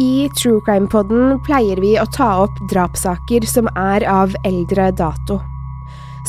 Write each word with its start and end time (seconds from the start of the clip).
I 0.00 0.30
True 0.32 0.60
Crime-podden 0.64 1.36
pleier 1.44 1.76
vi 1.82 1.96
å 2.00 2.06
ta 2.08 2.28
opp 2.46 2.60
drapssaker 2.70 3.44
som 3.44 3.68
er 3.76 4.04
av 4.08 4.32
eldre 4.48 4.88
dato. 4.96 5.36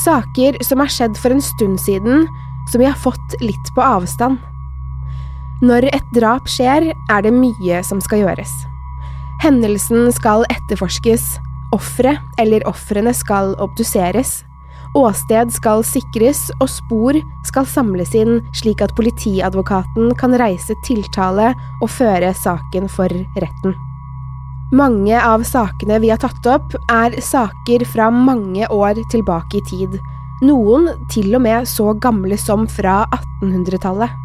Saker 0.04 0.58
som 0.66 0.82
har 0.82 0.90
skjedd 0.92 1.16
for 1.16 1.32
en 1.32 1.40
stund 1.40 1.80
siden, 1.80 2.26
som 2.68 2.82
vi 2.82 2.88
har 2.88 2.98
fått 3.00 3.36
litt 3.40 3.70
på 3.76 3.80
avstand. 3.80 4.36
Når 5.64 5.88
et 5.94 6.12
drap 6.12 6.50
skjer, 6.50 6.90
er 6.92 7.24
det 7.24 7.32
mye 7.32 7.80
som 7.86 8.02
skal 8.04 8.26
gjøres. 8.26 8.52
Hendelsen 9.40 10.10
skal 10.12 10.44
etterforskes, 10.52 11.38
offeret 11.72 12.20
eller 12.42 12.66
ofrene 12.68 13.14
skal 13.16 13.54
obduseres, 13.62 14.42
åsted 14.94 15.52
skal 15.52 15.82
sikres 15.86 16.46
og 16.60 16.68
spor 16.70 17.18
skal 17.46 17.66
samles 17.68 18.14
inn 18.18 18.38
slik 18.56 18.82
at 18.84 18.94
politiadvokaten 18.98 20.14
kan 20.18 20.36
reise 20.40 20.76
tiltale 20.86 21.52
og 21.80 21.90
føre 21.90 22.30
saken 22.38 22.88
for 22.90 23.12
retten. 23.42 23.74
Mange 24.74 25.18
av 25.20 25.44
sakene 25.46 26.00
vi 26.02 26.10
har 26.10 26.18
tatt 26.22 26.46
opp, 26.50 26.72
er 26.90 27.14
saker 27.22 27.84
fra 27.86 28.08
mange 28.10 28.66
år 28.72 28.98
tilbake 29.12 29.60
i 29.60 29.64
tid, 29.68 29.98
noen 30.42 30.88
til 31.12 31.36
og 31.36 31.44
med 31.44 31.68
så 31.68 31.92
gamle 31.94 32.38
som 32.40 32.66
fra 32.66 33.04
1800-tallet. 33.42 34.20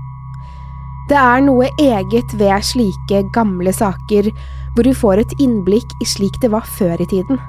Det 1.10 1.18
er 1.18 1.42
noe 1.42 1.70
eget 1.82 2.34
ved 2.38 2.66
slike 2.66 3.24
gamle 3.34 3.74
saker, 3.74 4.30
hvor 4.76 4.86
du 4.86 4.94
får 4.94 5.24
et 5.24 5.40
innblikk 5.42 5.96
i 6.02 6.08
slik 6.08 6.38
det 6.42 6.52
var 6.54 6.68
før 6.78 7.02
i 7.02 7.10
tiden. 7.10 7.40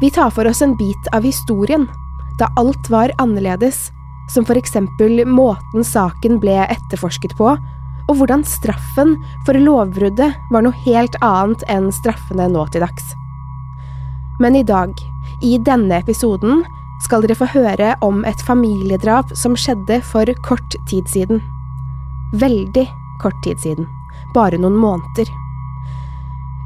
Vi 0.00 0.12
tar 0.14 0.30
for 0.30 0.46
oss 0.46 0.60
en 0.62 0.76
bit 0.78 1.08
av 1.16 1.24
historien, 1.26 1.88
da 2.38 2.48
alt 2.60 2.90
var 2.90 3.12
annerledes, 3.18 3.88
som 4.32 4.44
for 4.44 4.58
eksempel 4.60 5.24
måten 5.26 5.84
saken 5.84 6.38
ble 6.42 6.56
etterforsket 6.68 7.34
på, 7.38 7.54
og 8.08 8.16
hvordan 8.16 8.44
straffen 8.46 9.16
for 9.46 9.58
lovbruddet 9.60 10.32
var 10.52 10.64
noe 10.64 10.76
helt 10.86 11.16
annet 11.24 11.64
enn 11.72 11.90
straffene 11.92 12.48
nå 12.52 12.64
til 12.72 12.84
dags. 12.84 13.12
Men 14.40 14.56
i 14.56 14.64
dag, 14.64 14.94
i 15.42 15.58
denne 15.58 16.00
episoden, 16.00 16.62
skal 17.04 17.22
dere 17.22 17.36
få 17.38 17.46
høre 17.52 17.92
om 18.02 18.24
et 18.26 18.40
familiedrap 18.46 19.30
som 19.38 19.54
skjedde 19.58 20.00
for 20.06 20.30
kort 20.46 20.78
tid 20.90 21.06
siden. 21.10 21.42
Veldig 22.38 22.86
kort 23.22 23.38
tid 23.44 23.60
siden. 23.62 23.86
Bare 24.34 24.58
noen 24.60 24.78
måneder. 24.78 25.30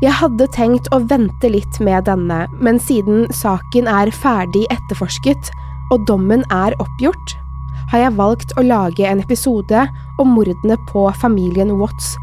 Jeg 0.03 0.17
hadde 0.19 0.49
tenkt 0.51 0.89
å 0.91 0.99
vente 1.07 1.47
litt 1.47 1.77
med 1.79 2.09
denne, 2.09 2.49
men 2.59 2.81
siden 2.83 3.29
saken 3.31 3.87
er 3.87 4.11
ferdig 4.11 4.65
etterforsket 4.75 5.53
og 5.95 6.03
dommen 6.09 6.43
er 6.51 6.75
oppgjort, 6.83 7.37
har 7.93 8.01
jeg 8.03 8.17
valgt 8.19 8.55
å 8.59 8.65
lage 8.67 9.07
en 9.07 9.21
episode 9.23 9.85
om 10.19 10.33
mordene 10.35 10.75
på 10.89 11.05
familien 11.21 11.71
Watts, 11.79 12.17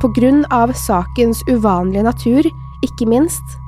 på 0.00 0.08
grunn 0.16 0.46
av 0.54 0.72
sakens 0.80 1.42
uvanlige 1.50 2.06
natur, 2.06 2.48
ikke 2.86 3.08
minst, 3.10 3.58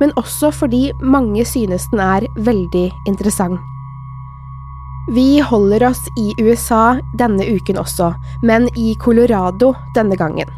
men 0.00 0.14
også 0.16 0.48
fordi 0.54 0.86
mange 1.02 1.44
synes 1.48 1.84
den 1.92 2.00
er 2.04 2.24
veldig 2.48 2.86
interessant. 3.10 3.60
Vi 5.12 5.40
holder 5.44 5.84
oss 5.90 6.00
i 6.20 6.32
USA 6.40 6.96
denne 7.20 7.44
uken 7.44 7.76
også, 7.80 8.14
men 8.40 8.68
i 8.76 8.94
Colorado 9.04 9.74
denne 9.96 10.16
gangen. 10.16 10.48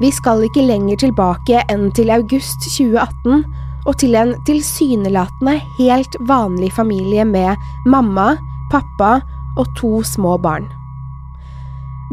Vi 0.00 0.10
skal 0.12 0.42
ikke 0.46 0.64
lenger 0.66 0.98
tilbake 1.04 1.62
enn 1.70 1.90
til 1.94 2.10
august 2.10 2.64
2018 2.66 3.44
og 3.84 3.98
til 4.00 4.16
en 4.18 4.32
tilsynelatende 4.48 5.58
helt 5.78 6.16
vanlig 6.26 6.72
familie 6.74 7.26
med 7.28 7.60
mamma, 7.86 8.34
pappa 8.72 9.18
og 9.60 9.68
to 9.78 10.00
små 10.06 10.38
barn. 10.42 10.66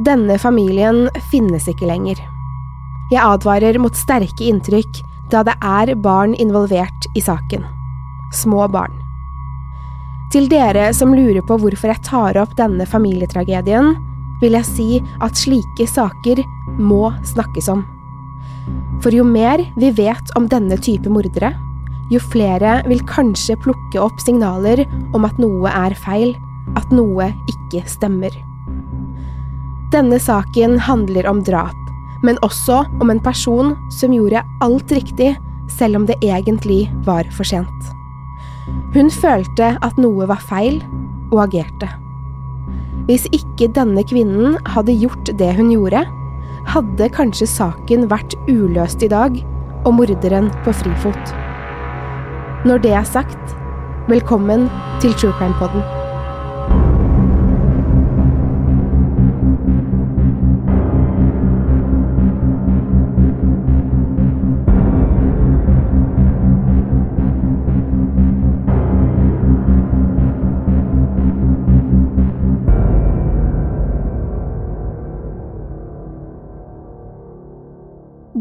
Denne 0.05 0.37
familien 0.39 1.07
finnes 1.31 1.67
ikke 1.71 1.89
lenger. 1.89 2.19
Jeg 3.11 3.23
advarer 3.23 3.79
mot 3.81 3.95
sterke 3.97 4.47
inntrykk 4.47 5.01
da 5.31 5.43
det 5.47 5.55
er 5.63 5.95
barn 6.03 6.35
involvert 6.39 7.07
i 7.15 7.23
saken. 7.23 7.65
Små 8.35 8.67
barn. 8.71 8.93
Til 10.31 10.47
dere 10.51 10.93
som 10.95 11.15
lurer 11.15 11.43
på 11.43 11.57
hvorfor 11.59 11.91
jeg 11.91 12.03
tar 12.07 12.37
opp 12.39 12.53
denne 12.59 12.85
familietragedien, 12.87 13.95
vil 14.41 14.55
jeg 14.55 14.67
si 14.69 14.89
at 15.21 15.37
slike 15.37 15.87
saker 15.91 16.39
må 16.81 17.09
snakkes 17.27 17.69
om. 17.71 17.83
For 19.01 19.13
jo 19.15 19.25
mer 19.25 19.63
vi 19.79 19.91
vet 19.97 20.33
om 20.37 20.47
denne 20.49 20.77
type 20.81 21.09
mordere, 21.09 21.53
jo 22.11 22.19
flere 22.19 22.81
vil 22.89 23.01
kanskje 23.07 23.55
plukke 23.63 24.01
opp 24.03 24.19
signaler 24.21 24.83
om 25.15 25.25
at 25.25 25.37
noe 25.39 25.71
er 25.71 25.95
feil, 25.95 26.33
at 26.77 26.91
noe 26.93 27.29
ikke 27.49 27.85
stemmer. 27.89 28.35
Denne 29.91 30.19
saken 30.23 30.77
handler 30.79 31.27
om 31.27 31.41
drap, 31.43 31.77
men 32.23 32.39
også 32.45 32.83
om 33.01 33.09
en 33.11 33.23
person 33.23 33.73
som 33.91 34.13
gjorde 34.13 34.43
alt 34.63 34.91
riktig, 34.93 35.33
selv 35.71 36.01
om 36.01 36.05
det 36.07 36.19
egentlig 36.23 36.85
var 37.07 37.27
for 37.35 37.47
sent. 37.47 37.91
Hun 38.93 39.09
følte 39.09 39.73
at 39.81 39.99
noe 39.99 40.27
var 40.29 40.43
feil, 40.43 40.81
og 41.31 41.45
agerte. 41.45 41.87
Hvis 43.07 43.23
ikke 43.31 43.69
denne 43.73 44.03
kvinnen 44.07 44.57
hadde 44.67 44.95
gjort 44.99 45.31
det 45.39 45.53
hun 45.57 45.71
gjorde, 45.71 46.03
hadde 46.71 47.09
kanskje 47.11 47.47
saken 47.51 48.05
vært 48.11 48.35
uløst 48.47 49.03
i 49.03 49.09
dag 49.11 49.35
og 49.83 49.95
morderen 49.97 50.47
på 50.65 50.73
frifot. 50.81 51.33
Når 52.67 52.83
det 52.85 52.93
er 52.95 53.07
sagt, 53.07 53.55
velkommen 54.07 54.69
til 55.03 55.15
True 55.17 55.35
Crime 55.39 55.57
Podden. 55.59 56.00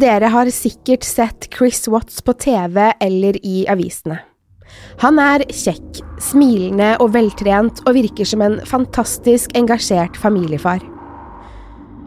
Dere 0.01 0.31
har 0.33 0.49
sikkert 0.55 1.05
sett 1.05 1.49
Chris 1.53 1.89
Watts 1.89 2.23
på 2.23 2.33
TV 2.33 2.93
eller 3.01 3.37
i 3.47 3.67
avisene. 3.69 4.21
Han 5.03 5.19
er 5.21 5.43
kjekk, 5.51 5.99
smilende 6.23 6.95
og 7.03 7.11
veltrent 7.17 7.83
og 7.85 7.97
virker 7.99 8.29
som 8.29 8.41
en 8.45 8.57
fantastisk 8.69 9.53
engasjert 9.59 10.17
familiefar. 10.17 10.81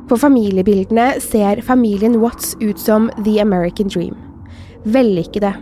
På 0.09 0.17
familiebildene 0.17 1.19
ser 1.21 1.61
familien 1.67 2.17
Watts 2.23 2.55
ut 2.63 2.81
som 2.81 3.11
The 3.19 3.37
American 3.43 3.91
Dream. 3.93 4.17
Vellykkede, 4.83 5.53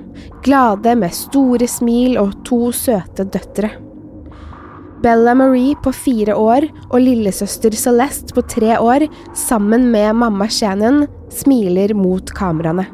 glade 0.45 0.95
med 1.01 1.17
store 1.17 1.67
smil 1.67 2.15
og 2.21 2.37
to 2.47 2.69
søte 2.71 3.27
døtre. 3.27 3.73
Bella 5.01 5.33
Marie 5.35 5.75
på 5.81 5.91
fire 5.95 6.35
år 6.37 6.67
og 6.91 6.99
lillesøster 7.01 7.73
Celeste 7.73 8.35
på 8.37 8.43
tre 8.45 8.75
år, 8.77 9.07
sammen 9.33 9.87
med 9.93 10.13
mamma 10.21 10.45
Shannon, 10.51 11.07
smiler 11.33 11.95
mot 11.97 12.29
kameraene. 12.37 12.85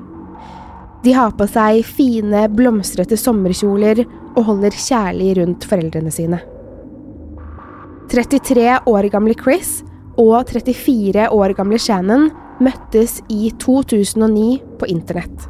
De 1.04 1.14
har 1.14 1.34
på 1.38 1.48
seg 1.52 1.84
fine, 1.86 2.46
blomstrete 2.56 3.18
sommerkjoler 3.20 4.06
og 4.38 4.40
holder 4.48 4.76
kjærlig 4.76 5.34
rundt 5.42 5.68
foreldrene 5.68 6.14
sine. 6.14 6.40
33 8.08 8.80
år 8.88 9.10
gamle 9.12 9.36
Chris 9.36 9.82
og 10.18 10.48
34 10.48 11.28
år 11.36 11.54
gamle 11.60 11.80
Shannon 11.82 12.30
møttes 12.64 13.20
i 13.30 13.52
2009 13.60 14.48
på 14.80 14.90
internett. 14.90 15.48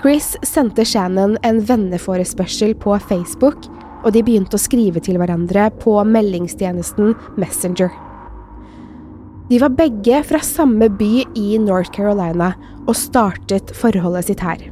Chris 0.00 0.32
sendte 0.46 0.86
Shannon 0.88 1.34
en 1.44 1.58
venneforespørsel 1.66 2.72
på 2.80 2.94
Facebook, 3.10 3.66
og 4.04 4.12
de 4.14 4.22
begynte 4.24 4.56
å 4.56 4.62
skrive 4.62 5.02
til 5.04 5.18
hverandre 5.20 5.68
på 5.82 5.96
meldingstjenesten 6.08 7.14
Messenger. 7.40 7.92
De 9.50 9.58
var 9.58 9.74
begge 9.74 10.20
fra 10.28 10.38
samme 10.46 10.86
by 10.94 11.24
i 11.38 11.58
North 11.58 11.90
Carolina 11.94 12.52
og 12.86 12.94
startet 12.98 13.72
forholdet 13.74 14.28
sitt 14.28 14.44
her. 14.44 14.62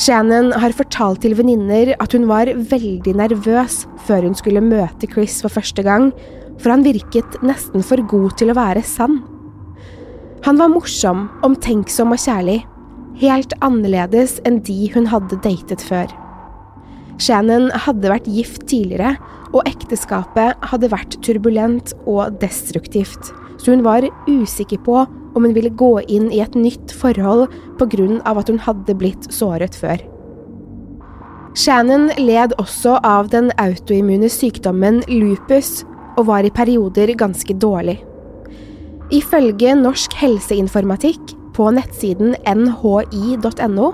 Shannon 0.00 0.48
har 0.56 0.72
fortalt 0.72 1.20
til 1.22 1.36
venninner 1.38 1.92
at 2.00 2.14
hun 2.16 2.24
var 2.30 2.48
veldig 2.48 3.12
nervøs 3.20 3.84
før 4.06 4.24
hun 4.26 4.36
skulle 4.38 4.62
møte 4.64 5.08
Chris 5.10 5.38
for 5.44 5.52
første 5.52 5.84
gang, 5.86 6.08
for 6.60 6.72
han 6.72 6.84
virket 6.86 7.36
nesten 7.46 7.84
for 7.84 8.02
god 8.10 8.34
til 8.40 8.52
å 8.52 8.56
være 8.58 8.82
sann. 8.86 9.20
Han 10.46 10.56
var 10.56 10.72
morsom, 10.72 11.26
omtenksom 11.44 12.14
og 12.16 12.22
kjærlig, 12.22 12.62
helt 13.20 13.52
annerledes 13.60 14.38
enn 14.48 14.62
de 14.64 14.88
hun 14.94 15.10
hadde 15.12 15.38
datet 15.44 15.84
før. 15.84 16.08
Shannon 17.20 17.68
hadde 17.84 18.10
vært 18.10 18.28
gift 18.30 18.64
tidligere, 18.70 19.16
og 19.50 19.66
ekteskapet 19.68 20.60
hadde 20.70 20.90
vært 20.92 21.18
turbulent 21.26 21.92
og 22.08 22.38
destruktivt, 22.40 23.32
så 23.60 23.74
hun 23.74 23.84
var 23.84 24.06
usikker 24.28 24.80
på 24.86 25.02
om 25.04 25.44
hun 25.44 25.54
ville 25.54 25.72
gå 25.74 25.92
inn 26.08 26.30
i 26.32 26.40
et 26.42 26.56
nytt 26.58 26.94
forhold 26.96 27.48
av 28.26 28.40
at 28.40 28.48
hun 28.50 28.58
hadde 28.62 28.96
blitt 28.98 29.28
såret 29.34 29.76
før. 29.76 30.00
Shannon 31.58 32.10
led 32.18 32.54
også 32.62 33.00
av 33.02 33.30
den 33.32 33.50
autoimmune 33.58 34.30
sykdommen 34.30 35.02
lupus, 35.10 35.84
og 36.18 36.26
var 36.26 36.44
i 36.44 36.50
perioder 36.52 37.12
ganske 37.18 37.54
dårlig. 37.54 38.00
Ifølge 39.10 39.74
Norsk 39.78 40.14
helseinformatikk 40.20 41.32
på 41.56 41.70
nettsiden 41.74 42.36
nhi.no 42.46 43.90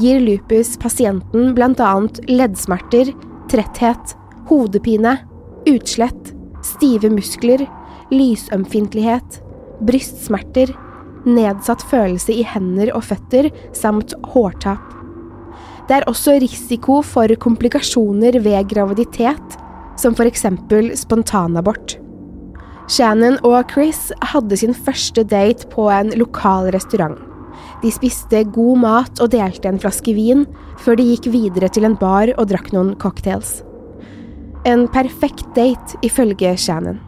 gir 0.00 0.20
lupus 0.20 0.74
pasienten 0.80 1.54
bl.a. 1.54 1.92
leddsmerter, 2.28 3.12
tretthet, 3.50 4.16
hodepine, 4.48 5.16
utslett, 5.70 6.32
stive 6.64 7.10
muskler, 7.12 7.66
lysømfintlighet, 8.12 9.40
brystsmerter, 9.84 10.74
nedsatt 11.24 11.84
følelse 11.88 12.34
i 12.34 12.44
hender 12.46 12.92
og 12.96 13.06
føtter 13.08 13.50
samt 13.76 14.14
hårtap. 14.34 14.82
Det 15.88 15.98
er 15.98 16.08
også 16.08 16.38
risiko 16.40 17.02
for 17.04 17.28
komplikasjoner 17.40 18.38
ved 18.44 18.70
graviditet, 18.70 19.58
som 20.00 20.16
eksempel 20.24 20.94
spontanabort. 20.96 21.98
Shannon 22.88 23.38
og 23.44 23.70
Chris 23.70 24.10
hadde 24.32 24.56
sin 24.60 24.74
første 24.74 25.24
date 25.24 25.68
på 25.72 25.88
en 25.92 26.12
lokal 26.18 26.72
restaurant. 26.74 27.33
De 27.84 27.90
spiste 27.92 28.38
god 28.48 28.78
mat 28.80 29.20
og 29.20 29.34
delte 29.34 29.68
en 29.68 29.78
flaske 29.80 30.14
vin, 30.16 30.46
før 30.80 30.96
de 30.96 31.04
gikk 31.10 31.26
videre 31.34 31.68
til 31.68 31.84
en 31.84 31.96
bar 32.00 32.30
og 32.38 32.46
drakk 32.48 32.70
noen 32.72 32.94
cocktails. 32.96 33.58
En 34.64 34.86
perfekt 34.88 35.50
date, 35.52 35.98
ifølge 36.00 36.54
Shannon. 36.56 37.02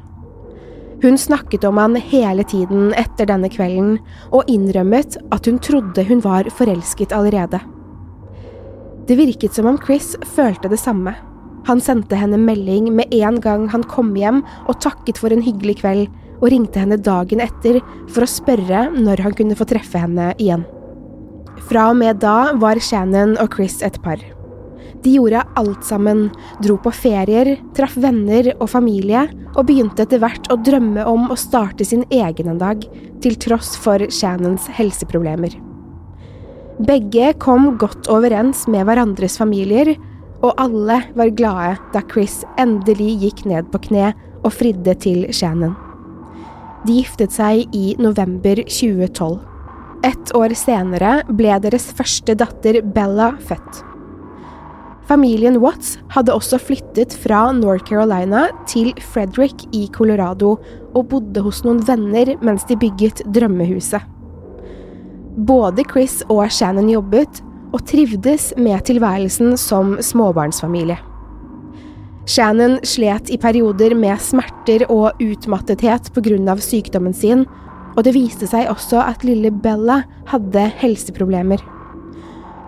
Hun 1.00 1.16
snakket 1.16 1.64
om 1.64 1.80
han 1.80 1.96
hele 1.96 2.44
tiden 2.44 2.90
etter 2.92 3.28
denne 3.30 3.48
kvelden, 3.52 3.96
og 4.36 4.52
innrømmet 4.52 5.16
at 5.32 5.48
hun 5.48 5.62
trodde 5.64 6.04
hun 6.10 6.20
var 6.24 6.50
forelsket 6.52 7.16
allerede. 7.16 7.62
Det 9.08 9.16
virket 9.16 9.56
som 9.56 9.70
om 9.70 9.80
Chris 9.80 10.12
følte 10.36 10.68
det 10.68 10.82
samme. 10.82 11.14
Han 11.70 11.80
sendte 11.80 12.20
henne 12.20 12.36
melding 12.36 12.92
med 12.92 13.16
en 13.16 13.40
gang 13.40 13.68
han 13.72 13.84
kom 13.88 14.12
hjem 14.18 14.44
og 14.66 14.80
takket 14.84 15.16
for 15.22 15.32
en 15.32 15.44
hyggelig 15.46 15.80
kveld, 15.80 16.08
og 16.40 16.48
ringte 16.52 16.82
henne 16.82 16.98
dagen 17.00 17.42
etter 17.44 17.80
for 18.12 18.26
å 18.26 18.30
spørre 18.30 18.86
når 18.94 19.24
han 19.24 19.36
kunne 19.36 19.58
få 19.58 19.68
treffe 19.68 20.00
henne 20.02 20.32
igjen. 20.36 20.66
Fra 21.66 21.90
og 21.90 22.00
med 22.00 22.20
da 22.22 22.54
var 22.60 22.80
Shannon 22.82 23.36
og 23.42 23.56
Chris 23.56 23.80
et 23.84 23.96
par. 24.04 24.20
De 25.04 25.12
gjorde 25.14 25.42
alt 25.60 25.84
sammen, 25.86 26.26
dro 26.64 26.76
på 26.82 26.90
ferier, 26.94 27.52
traff 27.76 27.94
venner 28.00 28.48
og 28.56 28.68
familie, 28.72 29.26
og 29.54 29.68
begynte 29.68 30.02
etter 30.02 30.20
hvert 30.22 30.50
å 30.50 30.58
drømme 30.58 31.04
om 31.06 31.28
å 31.30 31.38
starte 31.38 31.86
sin 31.86 32.02
egen 32.10 32.50
en 32.50 32.60
dag, 32.60 32.82
til 33.22 33.38
tross 33.40 33.76
for 33.78 34.02
Shannons 34.12 34.66
helseproblemer. 34.76 35.54
Begge 36.86 37.30
kom 37.40 37.76
godt 37.80 38.10
overens 38.12 38.66
med 38.68 38.84
hverandres 38.88 39.38
familier, 39.40 39.94
og 40.44 40.58
alle 40.60 41.00
var 41.16 41.32
glade 41.38 41.78
da 41.94 42.02
Chris 42.10 42.42
endelig 42.60 43.14
gikk 43.22 43.46
ned 43.48 43.70
på 43.72 43.86
kne 43.88 44.12
og 44.42 44.52
fridde 44.58 44.98
til 45.00 45.24
Shannon. 45.30 45.85
De 46.86 47.00
giftet 47.00 47.34
seg 47.34 47.74
i 47.74 47.96
november 47.98 48.60
2012. 48.62 49.40
Ett 50.06 50.30
år 50.38 50.52
senere 50.54 51.18
ble 51.34 51.56
deres 51.64 51.88
første 51.98 52.36
datter 52.38 52.78
Bella 52.94 53.32
født. 53.48 53.80
Familien 55.06 55.58
Watts 55.62 55.96
hadde 56.14 56.34
også 56.34 56.60
flyttet 56.62 57.14
fra 57.22 57.48
North 57.54 57.86
Carolina 57.88 58.46
til 58.70 58.92
Frederick 59.12 59.64
i 59.74 59.86
Colorado 59.94 60.56
og 60.92 61.08
bodde 61.10 61.42
hos 61.42 61.62
noen 61.66 61.82
venner 61.86 62.34
mens 62.42 62.66
de 62.70 62.78
bygget 62.78 63.24
drømmehuset. 63.34 64.02
Både 65.46 65.84
Chris 65.90 66.20
og 66.30 66.46
Shannon 66.50 66.88
jobbet, 66.90 67.42
og 67.74 67.82
trivdes 67.84 68.52
med 68.56 68.86
tilværelsen 68.88 69.56
som 69.60 69.96
småbarnsfamilie. 70.00 70.96
Shannon 72.26 72.80
slet 72.82 73.30
i 73.30 73.38
perioder 73.38 73.94
med 73.94 74.18
smerter 74.18 74.82
og 74.90 75.20
utmattethet 75.22 76.10
pga. 76.14 76.56
sykdommen 76.58 77.14
sin, 77.14 77.46
og 77.96 78.02
det 78.04 78.14
viste 78.16 78.48
seg 78.50 78.66
også 78.68 78.98
at 78.98 79.24
lille 79.24 79.50
Bella 79.50 80.02
hadde 80.26 80.66
helseproblemer. 80.82 81.62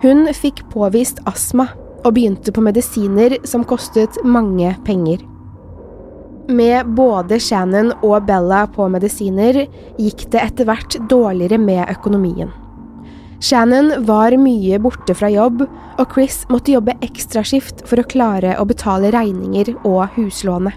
Hun 0.01 0.31
fikk 0.33 0.63
påvist 0.71 1.19
astma 1.27 1.67
og 2.05 2.13
begynte 2.15 2.53
på 2.55 2.63
medisiner 2.63 3.35
som 3.43 3.65
kostet 3.67 4.15
mange 4.23 4.71
penger. 4.87 5.19
Med 6.49 6.95
både 6.95 7.37
Shannon 7.43 7.91
og 7.99 8.23
Bella 8.25 8.63
på 8.71 8.87
medisiner 8.89 9.65
gikk 9.99 10.29
det 10.31 10.41
etter 10.41 10.65
hvert 10.65 10.95
dårligere 11.11 11.59
med 11.61 11.83
økonomien. 11.91 12.49
Shannon 13.39 13.93
var 14.05 14.35
mye 14.35 14.79
borte 14.83 15.15
fra 15.15 15.29
jobb, 15.31 15.63
og 15.99 16.13
Chris 16.13 16.41
måtte 16.51 16.73
jobbe 16.73 16.97
ekstraskift 17.05 17.85
for 17.87 18.01
å 18.01 18.07
klare 18.11 18.57
å 18.59 18.65
betale 18.67 19.13
regninger 19.15 19.77
og 19.87 20.09
huslånet. 20.17 20.75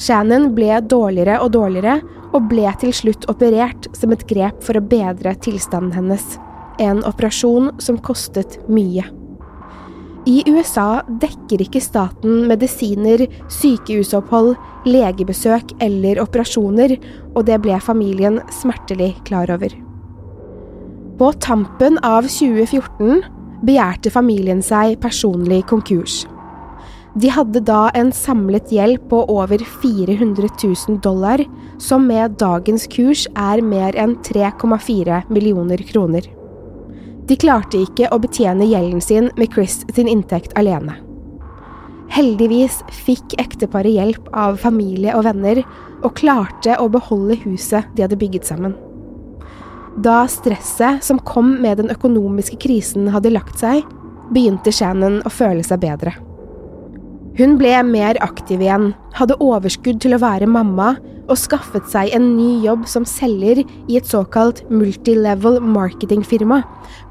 Shannon 0.00 0.54
ble 0.56 0.78
dårligere 0.80 1.36
og 1.44 1.52
dårligere, 1.52 1.98
og 2.32 2.46
ble 2.48 2.70
til 2.80 2.94
slutt 2.94 3.26
operert 3.28 3.90
som 3.96 4.14
et 4.14 4.24
grep 4.30 4.62
for 4.64 4.78
å 4.78 4.84
bedre 4.84 5.34
tilstanden 5.44 5.92
hennes. 5.92 6.24
En 6.80 7.02
operasjon 7.04 7.74
som 7.82 7.98
kostet 8.00 8.56
mye. 8.70 9.04
I 10.28 10.40
USA 10.48 11.02
dekker 11.20 11.66
ikke 11.66 11.82
staten 11.84 12.46
medisiner, 12.48 13.26
sykehusopphold, 13.52 14.54
legebesøk 14.88 15.76
eller 15.84 16.20
operasjoner, 16.24 16.96
og 17.34 17.44
det 17.48 17.60
ble 17.64 17.76
familien 17.84 18.40
smertelig 18.60 19.14
klar 19.28 19.52
over. 19.52 19.89
På 21.20 21.32
tampen 21.32 21.98
av 22.02 22.24
2014 22.32 23.18
begjærte 23.68 24.08
familien 24.08 24.62
seg 24.64 24.94
personlig 25.02 25.66
konkurs. 25.68 26.22
De 27.12 27.28
hadde 27.28 27.60
da 27.68 27.90
en 27.92 28.08
samlet 28.16 28.72
gjeld 28.72 29.02
på 29.10 29.18
over 29.28 29.60
400 29.82 30.48
000 30.64 30.96
dollar, 31.04 31.44
som 31.76 32.08
med 32.08 32.40
dagens 32.40 32.88
kurs 32.88 33.26
er 33.36 33.60
mer 33.60 34.00
enn 34.00 34.16
3,4 34.24 35.20
millioner 35.28 35.84
kroner. 35.92 36.24
De 37.28 37.36
klarte 37.36 37.84
ikke 37.84 38.08
å 38.08 38.22
betjene 38.24 38.72
gjelden 38.72 39.04
sin 39.04 39.28
med 39.36 39.52
Chris 39.52 39.82
sin 39.92 40.08
inntekt 40.08 40.56
alene. 40.56 40.96
Heldigvis 42.16 42.80
fikk 43.04 43.36
ekteparet 43.36 43.92
hjelp 43.92 44.32
av 44.32 44.56
familie 44.64 45.12
og 45.20 45.28
venner, 45.28 45.66
og 46.00 46.16
klarte 46.16 46.80
å 46.80 46.88
beholde 46.88 47.36
huset 47.44 47.92
de 47.92 48.08
hadde 48.08 48.16
bygget 48.16 48.48
sammen. 48.48 48.72
Da 50.00 50.24
stresset 50.28 51.04
som 51.04 51.18
kom 51.18 51.58
med 51.60 51.76
den 51.76 51.90
økonomiske 51.92 52.56
krisen 52.62 53.10
hadde 53.12 53.34
lagt 53.34 53.58
seg, 53.60 53.84
begynte 54.32 54.72
Shannon 54.72 55.18
å 55.26 55.32
føle 55.32 55.64
seg 55.66 55.82
bedre. 55.82 56.14
Hun 57.36 57.58
ble 57.60 57.74
mer 57.84 58.16
aktiv 58.24 58.62
igjen, 58.64 58.94
hadde 59.18 59.36
overskudd 59.44 60.00
til 60.00 60.16
å 60.16 60.22
være 60.22 60.48
mamma 60.48 60.94
og 61.30 61.38
skaffet 61.38 61.86
seg 61.92 62.14
en 62.16 62.32
ny 62.32 62.64
jobb 62.64 62.88
som 62.90 63.04
selger 63.06 63.60
i 63.62 63.98
et 64.00 64.08
såkalt 64.08 64.64
multilevel 64.72 65.60
marketingfirma, 65.62 66.62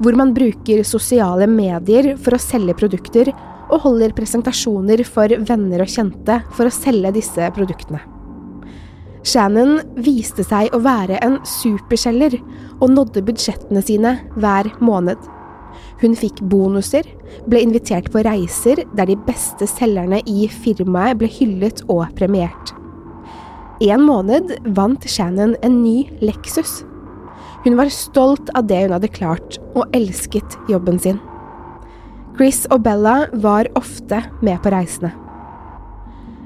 hvor 0.02 0.18
man 0.18 0.34
bruker 0.36 0.82
sosiale 0.84 1.46
medier 1.50 2.16
for 2.20 2.34
å 2.34 2.42
selge 2.42 2.76
produkter 2.82 3.30
og 3.70 3.84
holder 3.86 4.16
presentasjoner 4.16 5.06
for 5.06 5.30
venner 5.46 5.86
og 5.86 5.94
kjente 5.94 6.42
for 6.56 6.66
å 6.66 6.74
selge 6.74 7.14
disse 7.20 7.54
produktene. 7.54 8.02
Shannon 9.26 9.80
viste 10.00 10.44
seg 10.46 10.72
å 10.72 10.80
være 10.80 11.18
en 11.24 11.36
superselger 11.46 12.38
og 12.80 12.88
nådde 12.94 13.22
budsjettene 13.26 13.82
sine 13.84 14.16
hver 14.40 14.70
måned. 14.80 15.20
Hun 16.00 16.16
fikk 16.16 16.40
bonuser, 16.48 17.04
ble 17.50 17.60
invitert 17.60 18.08
på 18.12 18.22
reiser 18.24 18.80
der 18.96 19.10
de 19.10 19.18
beste 19.26 19.68
selgerne 19.68 20.22
i 20.24 20.48
firmaet 20.48 21.20
ble 21.20 21.28
hyllet 21.30 21.84
og 21.92 22.06
premiert. 22.16 22.72
En 23.80 24.04
måned 24.04 24.54
vant 24.76 25.04
Shannon 25.08 25.54
en 25.64 25.80
ny 25.84 26.08
Lexus. 26.24 26.82
Hun 27.64 27.76
var 27.76 27.92
stolt 27.92 28.48
av 28.56 28.68
det 28.68 28.82
hun 28.86 28.94
hadde 28.96 29.12
klart, 29.12 29.58
og 29.76 29.88
elsket 29.96 30.56
jobben 30.68 31.00
sin. 31.00 31.20
Chris 32.36 32.64
og 32.72 32.84
Bella 32.86 33.26
var 33.44 33.68
ofte 33.76 34.22
med 34.40 34.60
på 34.64 34.72
reisene. 34.72 35.12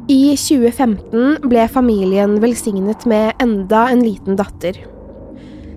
I 0.05 0.35
2015 0.37 1.47
ble 1.49 1.63
familien 1.73 2.35
velsignet 2.43 3.07
med 3.09 3.39
enda 3.41 3.87
en 3.89 4.03
liten 4.05 4.37
datter. 4.37 4.77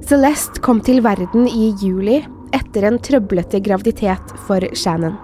Celeste 0.03 0.59
kom 0.59 0.81
til 0.83 0.99
verden 1.05 1.45
i 1.47 1.69
juli 1.79 2.17
etter 2.51 2.89
en 2.89 2.99
trøblete 2.99 3.61
graviditet 3.63 4.35
for 4.43 4.67
Shannon. 4.75 5.15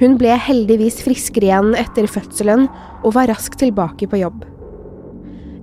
Hun 0.00 0.16
ble 0.16 0.32
heldigvis 0.46 1.02
friskere 1.04 1.50
igjen 1.50 1.76
etter 1.76 2.08
fødselen 2.08 2.70
og 3.04 3.18
var 3.18 3.28
raskt 3.28 3.60
tilbake 3.60 4.08
på 4.08 4.24
jobb. 4.24 4.46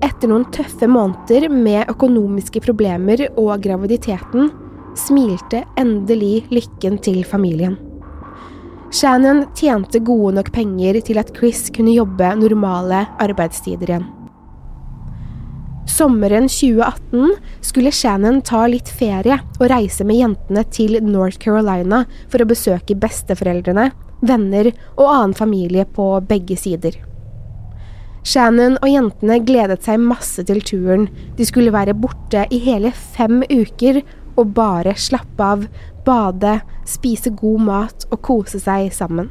Etter 0.05 0.29
noen 0.29 0.45
tøffe 0.53 0.85
måneder 0.85 1.49
med 1.49 1.89
økonomiske 1.89 2.61
problemer 2.61 3.31
og 3.33 3.55
graviditeten 3.65 4.53
smilte 4.93 5.65
endelig 5.73 6.43
lykken 6.53 7.01
til 7.01 7.23
familien. 7.25 7.81
Shannon 8.91 9.45
tjente 9.55 10.01
gode 10.03 10.35
nok 10.35 10.49
penger 10.51 10.97
til 11.07 11.19
at 11.21 11.29
Chris 11.37 11.69
kunne 11.71 11.93
jobbe 11.95 12.27
normale 12.41 13.05
arbeidstider 13.23 13.93
igjen. 13.93 14.09
Sommeren 15.87 16.49
2018 16.51 17.37
skulle 17.63 17.93
Shannon 17.95 18.41
ta 18.43 18.65
litt 18.67 18.91
ferie 18.91 19.37
og 19.59 19.69
reise 19.71 20.03
med 20.07 20.19
jentene 20.19 20.65
til 20.75 20.99
North 21.05 21.39
Carolina 21.39 22.03
for 22.31 22.43
å 22.43 22.49
besøke 22.49 22.97
besteforeldrene, 22.99 23.89
venner 24.27 24.73
og 24.97 25.07
annen 25.07 25.37
familie 25.39 25.87
på 25.87 26.11
begge 26.27 26.59
sider. 26.59 26.99
Shannon 28.27 28.75
og 28.83 28.91
jentene 28.91 29.39
gledet 29.41 29.81
seg 29.87 30.03
masse 30.03 30.43
til 30.45 30.59
turen. 30.67 31.07
De 31.39 31.47
skulle 31.47 31.73
være 31.73 31.95
borte 31.97 32.43
i 32.51 32.59
hele 32.61 32.91
fem 33.15 33.39
uker 33.49 34.03
og 34.39 34.53
bare 34.55 34.93
slappe 34.99 35.47
av, 35.55 35.65
bade, 36.05 36.59
spise 36.87 37.33
god 37.37 37.65
mat 37.67 38.07
og 38.11 38.21
kose 38.25 38.59
seg 38.61 38.91
sammen. 38.95 39.29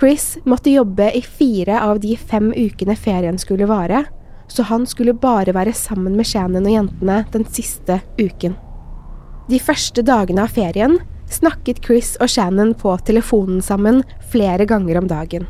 Chris 0.00 0.38
måtte 0.48 0.72
jobbe 0.72 1.10
i 1.16 1.20
fire 1.22 1.80
av 1.84 2.00
de 2.00 2.14
fem 2.16 2.52
ukene 2.56 2.96
ferien 2.96 3.38
skulle 3.38 3.68
vare, 3.68 4.04
så 4.48 4.64
han 4.66 4.86
skulle 4.86 5.14
bare 5.14 5.52
være 5.54 5.74
sammen 5.76 6.16
med 6.16 6.26
Shannon 6.26 6.66
og 6.66 6.72
jentene 6.72 7.20
den 7.32 7.44
siste 7.44 8.00
uken. 8.18 8.56
De 9.50 9.60
første 9.60 10.02
dagene 10.06 10.46
av 10.46 10.54
ferien 10.56 10.96
snakket 11.30 11.84
Chris 11.84 12.16
og 12.20 12.32
Shannon 12.32 12.72
på 12.74 12.96
telefonen 13.06 13.60
sammen 13.62 14.02
flere 14.32 14.66
ganger 14.66 14.98
om 14.98 15.08
dagen. 15.10 15.46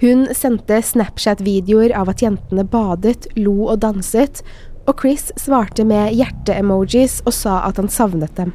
Hun 0.00 0.26
sendte 0.34 0.80
Snapchat-videoer 0.82 1.94
av 1.96 2.10
at 2.12 2.22
jentene 2.22 2.64
badet, 2.66 3.28
lo 3.36 3.68
og 3.68 3.80
danset, 3.84 4.42
og 4.86 5.00
Chris 5.00 5.30
svarte 5.40 5.86
med 5.88 6.12
hjerte-emojis 6.14 7.22
og 7.24 7.34
sa 7.34 7.62
at 7.68 7.80
han 7.80 7.90
savnet 7.92 8.34
dem. 8.38 8.52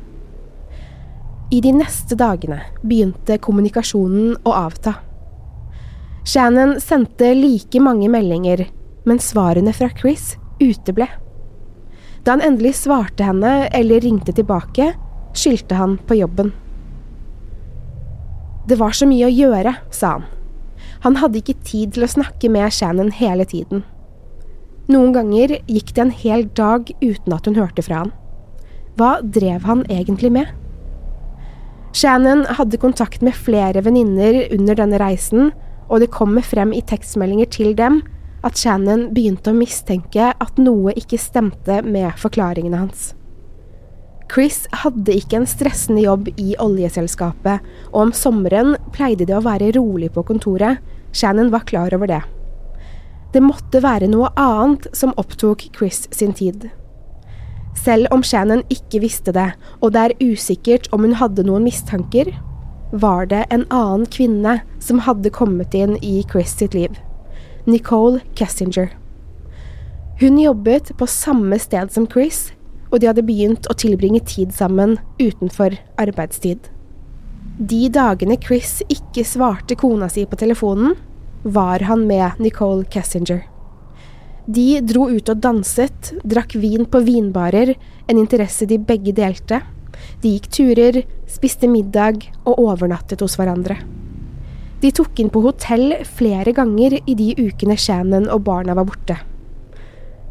I 1.49 1.61
de 1.65 1.71
neste 1.73 2.13
dagene 2.13 2.59
begynte 2.85 3.39
kommunikasjonen 3.41 4.35
å 4.45 4.51
avta. 4.53 4.99
Shannon 6.21 6.75
sendte 6.83 7.31
like 7.33 7.81
mange 7.81 8.05
meldinger, 8.11 8.67
men 9.09 9.21
svarene 9.23 9.73
fra 9.73 9.89
Chris 9.97 10.35
uteble. 10.61 11.07
Da 12.21 12.35
han 12.35 12.45
endelig 12.45 12.75
svarte 12.83 13.25
henne 13.25 13.63
eller 13.73 14.05
ringte 14.05 14.35
tilbake, 14.37 14.91
skyldte 15.33 15.79
han 15.79 15.97
på 16.05 16.19
jobben. 16.19 16.53
Det 18.69 18.77
var 18.77 18.93
så 18.93 19.09
mye 19.09 19.25
å 19.25 19.33
gjøre, 19.33 19.73
sa 19.89 20.19
han. 20.19 20.29
Han 21.01 21.17
hadde 21.17 21.41
ikke 21.41 21.57
tid 21.65 21.95
til 21.95 22.05
å 22.05 22.13
snakke 22.13 22.53
med 22.53 22.69
Shannon 22.75 23.09
hele 23.15 23.47
tiden. 23.49 23.81
Noen 24.89 25.15
ganger 25.17 25.57
gikk 25.65 25.95
det 25.95 26.05
en 26.05 26.13
hel 26.13 26.45
dag 26.53 26.93
uten 27.01 27.33
at 27.33 27.49
hun 27.49 27.57
hørte 27.57 27.81
fra 27.81 28.03
han. 28.03 28.17
Hva 28.99 29.17
drev 29.25 29.65
han 29.65 29.87
egentlig 29.89 30.35
med? 30.35 30.53
Shannon 31.91 32.45
hadde 32.45 32.77
kontakt 32.77 33.23
med 33.25 33.35
flere 33.35 33.81
venninner 33.81 34.43
under 34.53 34.77
denne 34.77 34.99
reisen, 35.01 35.51
og 35.89 36.03
det 36.03 36.11
kommer 36.13 36.45
frem 36.45 36.73
i 36.75 36.83
tekstmeldinger 36.85 37.49
til 37.49 37.73
dem 37.77 38.03
at 38.45 38.59
Shannon 38.59 39.09
begynte 39.13 39.51
å 39.51 39.57
mistenke 39.57 40.31
at 40.31 40.61
noe 40.61 40.93
ikke 40.99 41.19
stemte 41.19 41.81
med 41.83 42.13
forklaringene 42.21 42.83
hans. 42.85 43.13
Chris 44.29 44.67
hadde 44.83 45.15
ikke 45.17 45.39
en 45.39 45.49
stressende 45.49 46.03
jobb 46.03 46.29
i 46.37 46.53
oljeselskapet, 46.61 47.65
og 47.89 48.01
om 48.05 48.11
sommeren 48.13 48.75
pleide 48.93 49.25
det 49.25 49.33
å 49.33 49.45
være 49.45 49.71
rolig 49.79 50.11
på 50.13 50.23
kontoret. 50.27 50.83
Shannon 51.11 51.49
var 51.49 51.65
klar 51.65 51.95
over 51.97 52.11
det. 52.11 52.21
Det 53.33 53.41
måtte 53.41 53.81
være 53.81 54.09
noe 54.09 54.29
annet 54.37 54.85
som 54.93 55.15
opptok 55.17 55.71
Chris 55.73 56.05
sin 56.13 56.35
tid. 56.37 56.69
Selv 57.77 58.09
om 58.11 58.23
Shannon 58.23 58.63
ikke 58.73 59.01
visste 59.03 59.33
det, 59.35 59.51
og 59.81 59.93
det 59.93 60.05
er 60.05 60.17
usikkert 60.31 60.89
om 60.95 61.05
hun 61.05 61.17
hadde 61.19 61.45
noen 61.47 61.65
mistanker, 61.67 62.31
var 62.91 63.27
det 63.29 63.45
en 63.53 63.65
annen 63.69 64.07
kvinne 64.09 64.59
som 64.81 65.03
hadde 65.05 65.29
kommet 65.33 65.75
inn 65.77 65.95
i 66.01 66.23
Chris 66.31 66.55
sitt 66.57 66.73
liv. 66.73 66.95
Nicole 67.69 68.23
Kessinger. 68.35 68.89
Hun 70.19 70.39
jobbet 70.41 70.91
på 70.97 71.07
samme 71.07 71.59
sted 71.61 71.93
som 71.93 72.07
Chris, 72.09 72.49
og 72.89 72.99
de 72.99 73.07
hadde 73.11 73.23
begynt 73.23 73.69
å 73.69 73.77
tilbringe 73.77 74.19
tid 74.25 74.51
sammen 74.55 74.97
utenfor 75.21 75.77
arbeidstid. 76.01 76.59
De 77.59 77.85
dagene 77.93 78.39
Chris 78.41 78.79
ikke 78.89 79.23
svarte 79.27 79.77
kona 79.79 80.09
si 80.11 80.25
på 80.25 80.39
telefonen, 80.39 80.97
var 81.43 81.85
han 81.87 82.07
med 82.07 82.39
Nicole 82.39 82.83
Kessinger. 82.91 83.45
De 84.49 84.79
dro 84.81 85.03
ut 85.13 85.29
og 85.29 85.41
danset, 85.43 86.07
drakk 86.25 86.55
vin 86.57 86.87
på 86.89 87.03
vinbarer, 87.05 87.75
en 88.09 88.17
interesse 88.17 88.65
de 88.65 88.79
begge 88.81 89.13
delte. 89.13 89.59
De 90.23 90.31
gikk 90.33 90.47
turer, 90.55 91.03
spiste 91.29 91.69
middag 91.69 92.23
og 92.47 92.55
overnattet 92.57 93.21
hos 93.21 93.35
hverandre. 93.37 93.77
De 94.81 94.89
tok 94.95 95.21
inn 95.21 95.29
på 95.29 95.43
hotell 95.43 95.99
flere 96.17 96.55
ganger 96.57 96.95
i 96.97 97.13
de 97.19 97.35
ukene 97.37 97.77
Shannon 97.77 98.25
og 98.31 98.41
barna 98.47 98.73
var 98.79 98.87
borte. 98.89 99.19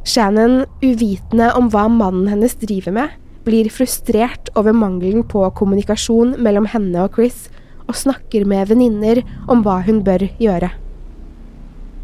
Shannon, 0.08 0.64
uvitende 0.82 1.52
om 1.54 1.70
hva 1.70 1.86
mannen 1.92 2.26
hennes 2.32 2.58
driver 2.58 2.96
med, 2.98 3.14
blir 3.46 3.70
frustrert 3.70 4.50
over 4.58 4.74
mangelen 4.74 5.22
på 5.30 5.44
kommunikasjon 5.54 6.34
mellom 6.42 6.66
henne 6.72 7.06
og 7.06 7.14
Chris, 7.20 7.46
og 7.86 7.94
snakker 7.94 8.48
med 8.48 8.72
venninner 8.72 9.22
om 9.46 9.62
hva 9.62 9.78
hun 9.86 10.02
bør 10.02 10.26
gjøre. 10.42 10.74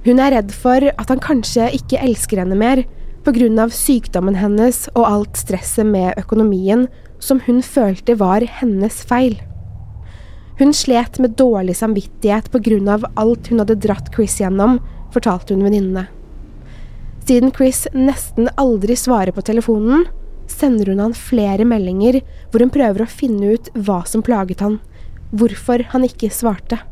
Hun 0.04 0.20
er 0.20 0.34
redd 0.36 0.52
for 0.52 0.84
at 0.92 1.08
han 1.08 1.22
kanskje 1.22 1.70
ikke 1.78 2.02
elsker 2.04 2.42
henne 2.42 2.58
mer 2.60 2.82
pga. 3.24 3.68
sykdommen 3.72 4.36
hennes 4.36 4.88
og 4.94 5.06
alt 5.08 5.36
stresset 5.40 5.86
med 5.88 6.18
økonomien 6.20 6.88
som 7.18 7.40
hun 7.46 7.62
følte 7.62 8.18
var 8.20 8.44
hennes 8.60 9.00
feil. 9.08 9.38
Hun 10.58 10.72
slet 10.76 11.18
med 11.18 11.36
dårlig 11.36 11.76
samvittighet 11.76 12.50
pga. 12.52 13.00
alt 13.16 13.48
hun 13.48 13.58
hadde 13.58 13.80
dratt 13.80 14.12
Chris 14.14 14.38
gjennom, 14.40 14.78
fortalte 15.10 15.54
hun 15.54 15.64
venninnene. 15.64 16.06
Siden 17.24 17.50
Chris 17.56 17.86
nesten 17.94 18.50
aldri 18.60 18.96
svarer 18.96 19.32
på 19.32 19.40
telefonen, 19.40 20.04
sender 20.46 20.92
hun 20.92 21.00
han 21.00 21.14
flere 21.16 21.64
meldinger 21.64 22.20
hvor 22.50 22.60
hun 22.60 22.70
prøver 22.70 23.02
å 23.06 23.08
finne 23.08 23.54
ut 23.56 23.70
hva 23.72 24.02
som 24.04 24.22
plaget 24.22 24.60
han, 24.60 24.82
hvorfor 25.32 25.86
han 25.94 26.04
ikke 26.04 26.28
svarte. 26.28 26.82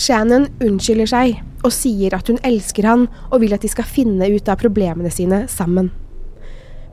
Shannon 0.00 0.48
unnskylder 0.64 1.08
seg 1.08 1.40
og 1.64 1.72
sier 1.72 2.14
at 2.16 2.28
hun 2.28 2.40
elsker 2.44 2.86
han 2.88 3.06
og 3.30 3.40
vil 3.42 3.54
at 3.56 3.64
de 3.64 3.70
skal 3.70 3.86
finne 3.88 4.28
ut 4.34 4.48
av 4.50 4.60
problemene 4.60 5.12
sine 5.12 5.44
sammen. 5.50 5.90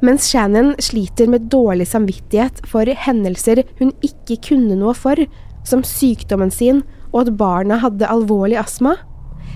Mens 0.02 0.28
Shannon 0.32 0.74
sliter 0.82 1.30
med 1.30 1.50
dårlig 1.54 1.86
samvittighet 1.92 2.64
for 2.70 2.90
hendelser 3.06 3.64
hun 3.82 3.92
ikke 4.06 4.40
kunne 4.50 4.78
noe 4.80 4.96
for, 4.98 5.20
som 5.68 5.84
sykdommen 5.86 6.54
sin 6.54 6.82
og 7.12 7.26
at 7.26 7.36
barna 7.38 7.78
hadde 7.84 8.10
alvorlig 8.10 8.58
astma, 8.62 8.96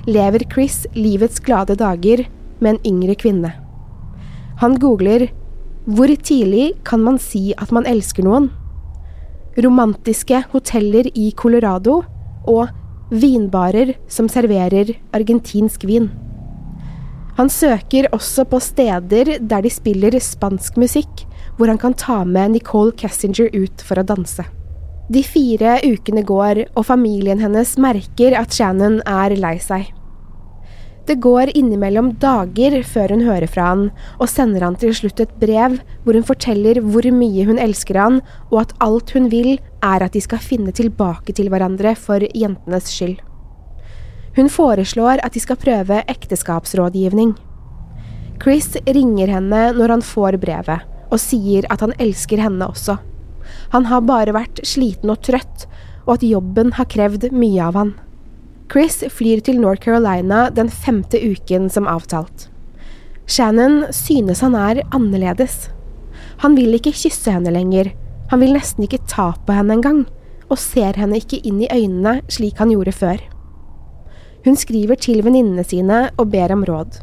lever 0.05 0.45
Chris 0.51 0.83
livets 0.93 1.41
glade 1.41 1.77
dager 1.79 2.27
med 2.59 2.75
en 2.75 2.83
yngre 2.91 3.15
kvinne. 3.17 3.53
Han 4.61 4.77
googler 4.79 5.29
'Hvor 5.85 6.09
tidlig 6.17 6.83
kan 6.83 7.03
man 7.03 7.17
si 7.19 7.53
at 7.57 7.71
man 7.71 7.85
elsker 7.85 8.23
noen?' 8.23 8.49
Romantiske 9.57 10.45
hoteller 10.51 11.05
i 11.15 11.31
Colorado 11.31 12.03
og 12.47 12.69
vinbarer 13.13 13.95
som 14.07 14.29
serverer 14.31 14.95
argentinsk 15.15 15.85
vin. 15.85 16.09
Han 17.35 17.49
søker 17.51 18.07
også 18.15 18.45
på 18.47 18.61
steder 18.63 19.35
der 19.39 19.65
de 19.65 19.71
spiller 19.71 20.15
spansk 20.23 20.77
musikk, 20.79 21.25
hvor 21.57 21.67
han 21.67 21.79
kan 21.79 21.93
ta 21.93 22.23
med 22.23 22.55
Nicole 22.55 22.95
Kessinger 22.95 23.51
ut 23.53 23.83
for 23.83 23.99
å 23.99 24.07
danse. 24.07 24.45
De 25.11 25.21
fire 25.21 25.77
ukene 25.85 26.23
går, 26.25 26.63
og 26.73 26.87
familien 26.87 27.43
hennes 27.43 27.75
merker 27.77 28.33
at 28.39 28.55
Shannon 28.55 29.01
er 29.05 29.35
lei 29.37 29.57
seg. 29.61 29.91
Det 31.05 31.19
går 31.21 31.51
innimellom 31.53 32.15
dager 32.17 32.79
før 32.81 33.11
hun 33.13 33.21
hører 33.27 33.49
fra 33.49 33.67
han, 33.69 33.83
og 34.17 34.29
sender 34.31 34.63
han 34.65 34.77
til 34.81 34.93
slutt 34.97 35.21
et 35.21 35.35
brev 35.41 35.77
hvor 36.01 36.17
hun 36.17 36.25
forteller 36.25 36.79
hvor 36.81 37.05
mye 37.13 37.45
hun 37.45 37.61
elsker 37.61 37.99
han, 38.01 38.19
og 38.49 38.63
at 38.63 38.73
alt 38.81 39.13
hun 39.13 39.29
vil, 39.29 39.59
er 39.85 40.01
at 40.01 40.17
de 40.17 40.23
skal 40.25 40.41
finne 40.41 40.73
tilbake 40.73 41.35
til 41.37 41.51
hverandre 41.53 41.93
for 41.99 42.25
jentenes 42.33 42.89
skyld. 42.89 43.19
Hun 44.35 44.49
foreslår 44.51 45.21
at 45.23 45.37
de 45.37 45.43
skal 45.43 45.61
prøve 45.61 46.01
ekteskapsrådgivning. 46.11 47.35
Chris 48.41 48.73
ringer 48.83 49.29
henne 49.31 49.61
når 49.77 49.93
han 49.93 50.03
får 50.03 50.39
brevet, 50.41 50.81
og 51.13 51.21
sier 51.21 51.69
at 51.71 51.85
han 51.85 51.93
elsker 52.01 52.41
henne 52.41 52.65
også. 52.65 52.97
Han 53.77 53.85
har 53.91 54.01
bare 54.09 54.33
vært 54.35 54.63
sliten 54.65 55.13
og 55.13 55.21
trøtt, 55.23 55.67
og 56.05 56.17
at 56.17 56.25
jobben 56.25 56.73
har 56.75 56.89
krevd 56.89 57.29
mye 57.33 57.61
av 57.69 57.77
han. 57.77 57.93
Chris 58.71 59.03
flyr 59.13 59.43
til 59.45 59.59
North 59.61 59.83
Carolina 59.85 60.49
den 60.49 60.69
femte 60.69 61.19
uken 61.21 61.69
som 61.69 61.87
avtalt. 61.89 62.49
Shannon 63.29 63.85
synes 63.93 64.41
han 64.45 64.55
er 64.57 64.83
annerledes. 64.93 65.69
Han 66.43 66.57
vil 66.57 66.75
ikke 66.77 66.93
kysse 66.93 67.33
henne 67.33 67.53
lenger, 67.53 67.91
han 68.31 68.41
vil 68.41 68.55
nesten 68.55 68.85
ikke 68.85 69.03
ta 69.09 69.31
på 69.45 69.55
henne 69.55 69.77
engang, 69.77 70.03
og 70.49 70.61
ser 70.61 70.97
henne 70.97 71.17
ikke 71.21 71.41
inn 71.45 71.61
i 71.63 71.69
øynene 71.73 72.19
slik 72.31 72.59
han 72.61 72.73
gjorde 72.73 72.93
før. 72.95 73.21
Hun 74.45 74.57
skriver 74.57 74.97
til 75.01 75.23
venninnene 75.25 75.65
sine 75.65 76.07
og 76.21 76.29
ber 76.33 76.53
om 76.53 76.65
råd. 76.67 76.99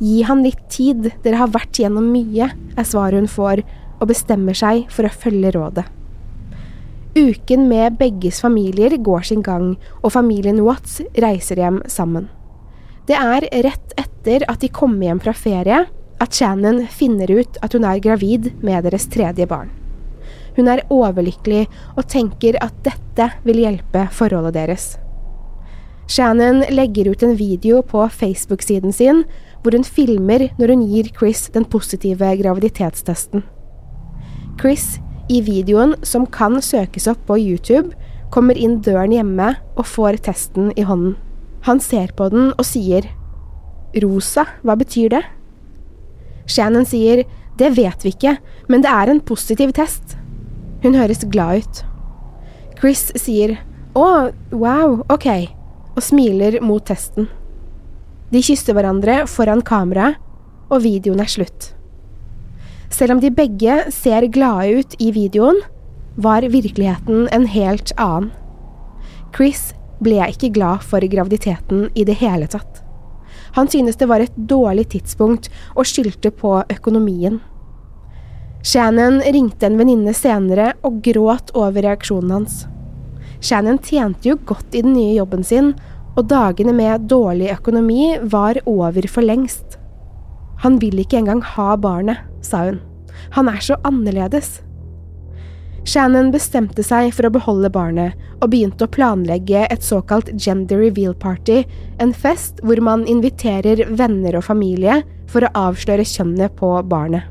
Gi 0.00 0.20
han 0.26 0.44
litt 0.46 0.60
tid, 0.72 1.10
dere 1.24 1.42
har 1.42 1.54
vært 1.54 1.82
gjennom 1.82 2.06
mye, 2.14 2.50
er 2.50 2.86
svaret 2.86 3.18
hun 3.18 3.30
får, 3.30 3.64
og 4.00 4.10
bestemmer 4.10 4.56
seg 4.56 4.86
for 4.92 5.06
å 5.06 5.12
følge 5.12 5.52
rådet. 5.58 5.84
Uken 7.16 7.68
med 7.68 7.96
begges 7.98 8.38
familier 8.40 8.94
går 9.02 9.24
sin 9.26 9.42
gang, 9.42 9.72
og 10.02 10.12
familien 10.14 10.60
Watts 10.62 11.00
reiser 11.18 11.58
hjem 11.58 11.80
sammen. 11.90 12.28
Det 13.08 13.16
er 13.18 13.48
rett 13.66 13.96
etter 13.98 14.44
at 14.46 14.62
de 14.62 14.70
kommer 14.70 15.08
hjem 15.08 15.22
fra 15.24 15.34
ferie 15.34 15.80
at 16.20 16.36
Shannon 16.36 16.84
finner 16.86 17.32
ut 17.32 17.58
at 17.64 17.74
hun 17.74 17.86
er 17.88 18.02
gravid 18.04 18.52
med 18.62 18.86
deres 18.86 19.08
tredje 19.10 19.48
barn. 19.50 19.72
Hun 20.54 20.68
er 20.70 20.84
overlykkelig 20.92 21.64
og 21.96 22.06
tenker 22.10 22.58
at 22.62 22.76
dette 22.86 23.30
vil 23.42 23.62
hjelpe 23.64 24.06
forholdet 24.14 24.54
deres. 24.54 24.92
Shannon 26.10 26.62
legger 26.70 27.10
ut 27.10 27.22
en 27.22 27.36
video 27.38 27.82
på 27.86 28.06
Facebook-siden 28.10 28.94
sin 28.94 29.24
hvor 29.62 29.74
hun 29.74 29.86
filmer 29.86 30.48
når 30.58 30.74
hun 30.74 30.86
gir 30.90 31.10
Chris 31.16 31.48
den 31.54 31.66
positive 31.66 32.34
graviditetstesten. 32.42 33.44
Chris 34.60 34.98
i 35.30 35.40
videoen, 35.46 35.94
som 36.02 36.26
kan 36.26 36.58
søkes 36.64 37.06
opp 37.10 37.20
på 37.28 37.38
YouTube, 37.38 37.94
kommer 38.34 38.58
inn 38.58 38.80
døren 38.84 39.14
hjemme 39.14 39.54
og 39.76 39.86
får 39.86 40.20
testen 40.26 40.70
i 40.78 40.86
hånden. 40.86 41.16
Han 41.66 41.80
ser 41.82 42.12
på 42.16 42.30
den 42.32 42.52
og 42.56 42.64
sier 42.66 43.06
Rosa, 44.02 44.46
hva 44.64 44.76
betyr 44.78 45.10
det? 45.12 45.22
Shannon 46.50 46.86
sier 46.88 47.24
det 47.60 47.72
vet 47.76 48.04
vi 48.06 48.14
ikke, 48.14 48.36
men 48.70 48.82
det 48.82 48.90
er 48.90 49.10
en 49.10 49.20
positiv 49.20 49.74
test. 49.76 50.16
Hun 50.82 50.96
høres 50.96 51.26
glad 51.28 51.60
ut. 51.60 51.82
Chris 52.80 53.10
sier 53.20 53.58
å, 53.92 54.30
wow, 54.54 55.02
ok, 55.12 55.28
og 55.92 56.02
smiler 56.06 56.60
mot 56.64 56.86
testen. 56.86 57.28
De 58.30 58.40
kysser 58.46 58.76
hverandre 58.78 59.24
foran 59.28 59.60
kamera, 59.66 60.14
og 60.70 60.86
videoen 60.86 61.20
er 61.20 61.30
slutt. 61.30 61.72
Selv 62.90 63.16
om 63.16 63.20
de 63.22 63.30
begge 63.30 63.76
ser 63.94 64.26
glade 64.34 64.80
ut 64.80 64.96
i 64.98 65.10
videoen, 65.14 65.60
var 66.20 66.42
virkeligheten 66.42 67.28
en 67.32 67.46
helt 67.46 67.92
annen. 67.96 68.30
Chris 69.34 69.70
ble 70.02 70.18
ikke 70.26 70.50
glad 70.56 70.82
for 70.82 71.04
graviditeten 71.06 71.86
i 71.94 72.04
det 72.04 72.18
hele 72.20 72.48
tatt. 72.50 72.82
Han 73.54 73.68
synes 73.70 73.98
det 73.98 74.08
var 74.10 74.22
et 74.22 74.34
dårlig 74.34 74.88
tidspunkt 74.94 75.48
og 75.76 75.86
skyldte 75.88 76.32
på 76.34 76.58
økonomien. 76.70 77.38
Shannon 78.66 79.20
ringte 79.24 79.70
en 79.70 79.78
venninne 79.80 80.12
senere 80.16 80.74
og 80.84 81.00
gråt 81.04 81.54
over 81.56 81.80
reaksjonen 81.86 82.34
hans. 82.34 82.64
Shannon 83.40 83.78
tjente 83.80 84.28
jo 84.28 84.36
godt 84.44 84.74
i 84.76 84.82
den 84.84 84.92
nye 84.98 85.16
jobben 85.16 85.46
sin, 85.46 85.72
og 86.18 86.26
dagene 86.28 86.74
med 86.76 87.06
dårlig 87.08 87.48
økonomi 87.54 88.18
var 88.34 88.60
over 88.68 89.06
for 89.08 89.24
lengst. 89.24 89.69
Han 90.64 90.78
vil 90.80 91.00
ikke 91.00 91.20
engang 91.22 91.40
ha 91.56 91.74
barnet, 91.80 92.20
sa 92.44 92.66
hun. 92.68 92.80
Han 93.36 93.48
er 93.48 93.62
så 93.64 93.78
annerledes. 93.86 94.60
Shannon 95.88 96.28
bestemte 96.30 96.84
seg 96.84 97.08
for 97.16 97.26
å 97.26 97.32
beholde 97.32 97.70
barnet, 97.72 98.16
og 98.40 98.52
begynte 98.52 98.84
å 98.84 98.92
planlegge 98.92 99.64
et 99.72 99.84
såkalt 99.84 100.28
gender 100.36 100.80
reveal 100.80 101.14
party, 101.16 101.62
en 102.00 102.12
fest 102.12 102.60
hvor 102.64 102.80
man 102.84 103.06
inviterer 103.08 103.86
venner 103.96 104.36
og 104.36 104.46
familie 104.46 105.00
for 105.30 105.46
å 105.46 105.52
avsløre 105.68 106.04
kjønnet 106.04 106.56
på 106.60 106.74
barnet. 106.88 107.24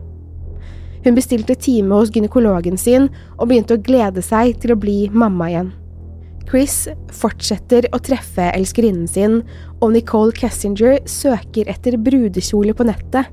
Hun 1.05 1.15
bestilte 1.15 1.55
time 1.55 1.95
hos 1.95 2.11
gynekologen 2.11 2.77
sin 2.77 3.07
og 3.37 3.47
begynte 3.51 3.77
å 3.77 3.83
glede 3.83 4.23
seg 4.25 4.57
til 4.59 4.73
å 4.73 4.79
bli 4.79 4.97
mamma 5.13 5.47
igjen. 5.51 5.69
Chris 6.47 6.87
fortsetter 7.13 7.87
å 7.93 7.99
treffe 8.01 8.47
elskerinnen 8.55 9.07
sin, 9.09 9.41
og 9.81 9.93
Nicole 9.93 10.33
Kessinger 10.35 10.99
søker 11.09 11.69
etter 11.69 11.97
brudekjole 11.99 12.73
på 12.77 12.87
nettet, 12.87 13.29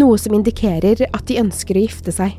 noe 0.00 0.18
som 0.20 0.34
indikerer 0.36 1.04
at 1.08 1.26
de 1.28 1.38
ønsker 1.40 1.78
å 1.78 1.84
gifte 1.86 2.14
seg. 2.14 2.36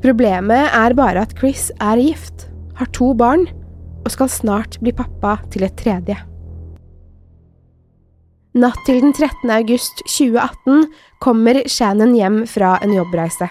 Problemet 0.00 0.72
er 0.72 0.96
bare 0.96 1.26
at 1.26 1.36
Chris 1.38 1.68
er 1.80 2.00
gift, 2.00 2.48
har 2.80 2.88
to 2.96 3.12
barn, 3.16 3.46
og 4.00 4.12
skal 4.14 4.32
snart 4.32 4.78
bli 4.80 4.94
pappa 4.96 5.36
til 5.52 5.66
et 5.66 5.76
tredje. 5.76 6.16
Natt 8.56 8.80
til 8.86 8.98
den 8.98 9.12
13. 9.14 9.46
august 9.54 10.00
2018 10.08 10.88
kommer 11.22 11.60
Shannon 11.70 12.16
hjem 12.18 12.42
fra 12.50 12.78
en 12.82 12.96
jobbreise. 12.96 13.46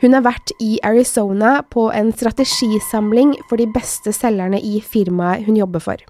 Hun 0.00 0.16
har 0.16 0.24
vært 0.24 0.54
i 0.62 0.78
Arizona 0.86 1.60
på 1.70 1.90
en 1.94 2.12
strategisamling 2.14 3.36
for 3.48 3.60
de 3.60 3.68
beste 3.70 4.14
selgerne 4.16 4.60
i 4.60 4.80
firmaet 4.80 5.46
hun 5.46 5.58
jobber 5.60 5.82
for. 5.84 6.02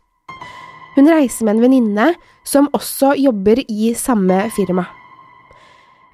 Hun 0.96 1.08
reiser 1.08 1.46
med 1.46 1.56
en 1.56 1.64
venninne 1.64 2.08
som 2.44 2.68
også 2.76 3.14
jobber 3.16 3.62
i 3.68 3.92
samme 3.96 4.44
firma. 4.56 4.86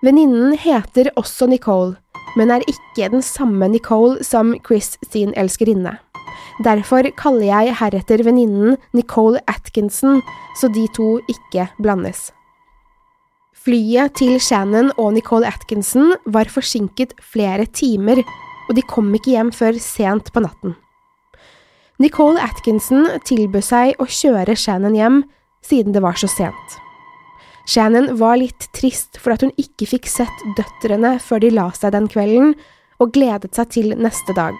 Venninnen 0.02 0.54
heter 0.54 1.10
også 1.18 1.48
Nicole, 1.50 1.96
men 2.38 2.52
er 2.54 2.62
ikke 2.70 3.10
den 3.10 3.22
samme 3.22 3.66
Nicole 3.68 4.22
som 4.24 4.54
Chris 4.66 4.94
sin 5.10 5.34
elskerinne. 5.34 5.96
Derfor 6.62 7.06
kaller 7.18 7.46
jeg 7.46 7.74
heretter 7.80 8.22
venninnen 8.26 8.78
Nicole 8.94 9.42
Atkinson, 9.50 10.22
så 10.58 10.70
de 10.74 10.86
to 10.94 11.18
ikke 11.30 11.68
blandes. 11.82 12.30
Flyet 13.68 14.14
til 14.16 14.38
Shannon 14.40 14.86
og 14.96 15.10
Nicole 15.12 15.44
Atkinson 15.44 16.14
var 16.32 16.48
forsinket 16.48 17.10
flere 17.20 17.66
timer, 17.68 18.22
og 18.64 18.78
de 18.78 18.84
kom 18.88 19.10
ikke 19.12 19.34
hjem 19.34 19.50
før 19.52 19.76
sent 19.76 20.30
på 20.32 20.40
natten. 20.40 20.72
Nicole 22.00 22.40
Atkinson 22.40 23.04
tilbød 23.28 23.66
seg 23.68 24.00
å 24.00 24.08
kjøre 24.08 24.56
Shannon 24.56 24.96
hjem, 24.96 25.20
siden 25.60 25.92
det 25.92 26.00
var 26.00 26.16
så 26.16 26.32
sent. 26.32 26.78
Shannon 27.68 28.14
var 28.16 28.40
litt 28.40 28.70
trist 28.72 29.20
for 29.20 29.36
at 29.36 29.44
hun 29.44 29.52
ikke 29.60 29.92
fikk 29.92 30.08
sett 30.08 30.48
døtrene 30.56 31.18
før 31.20 31.44
de 31.44 31.52
la 31.60 31.68
seg 31.76 31.92
den 31.92 32.08
kvelden, 32.08 32.56
og 32.96 33.12
gledet 33.12 33.52
seg 33.52 33.74
til 33.76 33.92
neste 34.00 34.32
dag. 34.32 34.56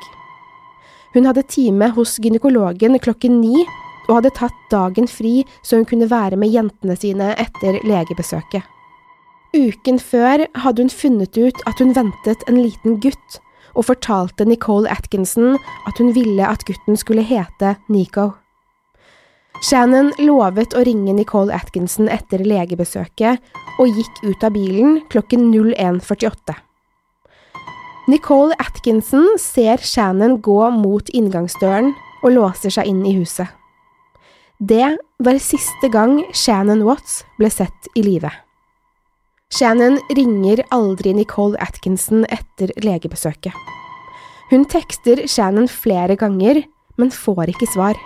Hun 1.17 1.33
hadde 1.33 1.49
time 1.49 1.95
hos 1.97 2.19
gynekologen 2.21 3.01
klokken 3.01 3.41
ni, 3.41 3.65
og 4.11 4.19
hadde 4.19 4.37
tatt 4.37 4.65
dagen 4.69 5.09
fri 5.09 5.39
så 5.63 5.81
hun 5.81 5.89
kunne 5.89 6.13
være 6.13 6.37
med 6.37 6.53
jentene 6.53 7.01
sine 7.01 7.33
etter 7.41 7.81
legebesøket. 7.89 8.75
Uken 9.57 9.97
før 9.99 10.45
hadde 10.61 10.85
hun 10.85 10.93
funnet 10.93 11.39
ut 11.41 11.63
at 11.69 11.81
hun 11.81 11.95
ventet 11.97 12.43
en 12.51 12.61
liten 12.61 12.99
gutt, 13.01 13.39
og 13.79 13.87
fortalte 13.89 14.45
Nicole 14.45 14.91
Atkinson 14.91 15.57
at 15.89 16.01
hun 16.01 16.13
ville 16.17 16.45
at 16.45 16.65
gutten 16.69 16.99
skulle 16.99 17.25
hete 17.25 17.77
Nico. 17.89 18.33
Shannon 19.65 20.13
lovet 20.23 20.75
å 20.77 20.85
ringe 20.87 21.15
Nicole 21.17 21.55
Atkinson 21.55 22.11
etter 22.13 22.45
legebesøket, 22.47 23.41
og 23.79 23.95
gikk 23.95 24.23
ut 24.27 24.45
av 24.45 24.55
bilen 24.55 25.01
klokken 25.11 25.49
01.48. 25.55 26.55
Nicole 28.09 28.57
Atkinson 28.63 29.35
ser 29.41 29.83
Shannon 29.85 30.39
gå 30.43 30.61
mot 30.77 31.11
inngangsdøren 31.13 31.93
og 32.23 32.35
låser 32.35 32.75
seg 32.75 32.91
inn 32.91 33.05
i 33.07 33.15
huset. 33.19 33.49
Det 34.59 34.97
var 35.23 35.39
siste 35.43 35.91
gang 35.93 36.21
Shannon 36.35 36.83
Watts 36.87 37.23
ble 37.39 37.51
sett 37.53 37.91
i 37.95 38.03
live. 38.07 38.33
Shannon 39.49 39.97
ringer 40.13 40.61
aldri 40.77 41.15
Nicole 41.17 41.57
Atkinson 41.65 42.27
etter 42.29 42.69
legebesøket. 42.85 43.55
Hun 44.51 44.67
tekster 44.69 45.23
Shannon 45.25 45.69
flere 45.73 46.19
ganger, 46.21 46.61
men 47.01 47.09
får 47.13 47.55
ikke 47.55 47.69
svar. 47.73 47.97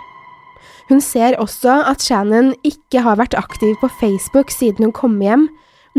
Hun 0.87 1.03
ser 1.03 1.35
også 1.43 1.81
at 1.89 2.03
Shannon 2.03 2.53
ikke 2.63 3.03
har 3.03 3.19
vært 3.19 3.35
aktiv 3.35 3.75
på 3.81 3.91
Facebook 3.99 4.55
siden 4.55 4.87
hun 4.87 4.95
kom 4.95 5.19
hjem, 5.19 5.49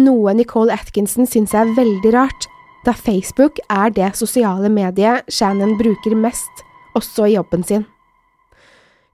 noe 0.01 0.33
Nicole 0.33 0.73
Atkinson 0.73 1.29
syns 1.29 1.53
er 1.53 1.77
veldig 1.77 2.15
rart, 2.17 2.49
da 2.89 2.97
Facebook 2.97 3.61
er 3.69 3.93
det 3.93 4.15
sosiale 4.17 4.73
mediet 4.73 5.29
Shannon 5.29 5.77
bruker 5.77 6.17
mest, 6.17 6.65
også 6.97 7.29
i 7.29 7.37
jobben 7.37 7.65
sin. 7.65 7.85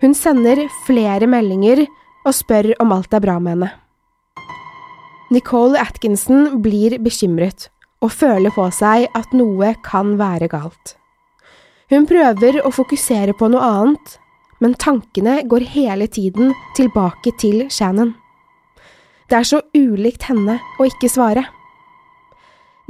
Hun 0.00 0.14
sender 0.14 0.68
flere 0.86 1.26
meldinger 1.26 1.88
og 2.24 2.34
spør 2.34 2.72
om 2.80 2.94
alt 2.94 3.14
er 3.14 3.22
bra 3.26 3.38
med 3.42 3.58
henne. 3.58 3.74
Nicole 5.30 5.78
Atkinson 5.78 6.56
blir 6.58 6.96
bekymret 6.98 7.68
og 8.02 8.10
føler 8.10 8.50
på 8.50 8.64
seg 8.74 9.04
at 9.14 9.30
noe 9.36 9.76
kan 9.86 10.16
være 10.18 10.48
galt. 10.50 10.96
Hun 11.90 12.08
prøver 12.10 12.58
å 12.66 12.72
fokusere 12.74 13.36
på 13.38 13.46
noe 13.52 13.62
annet, 13.62 14.16
men 14.58 14.74
tankene 14.74 15.36
går 15.46 15.68
hele 15.70 16.08
tiden 16.10 16.50
tilbake 16.74 17.30
til 17.38 17.68
Shannon. 17.70 18.16
Det 19.30 19.38
er 19.38 19.46
så 19.46 19.60
ulikt 19.70 20.26
henne 20.26 20.58
å 20.82 20.88
ikke 20.90 21.12
svare. 21.12 21.46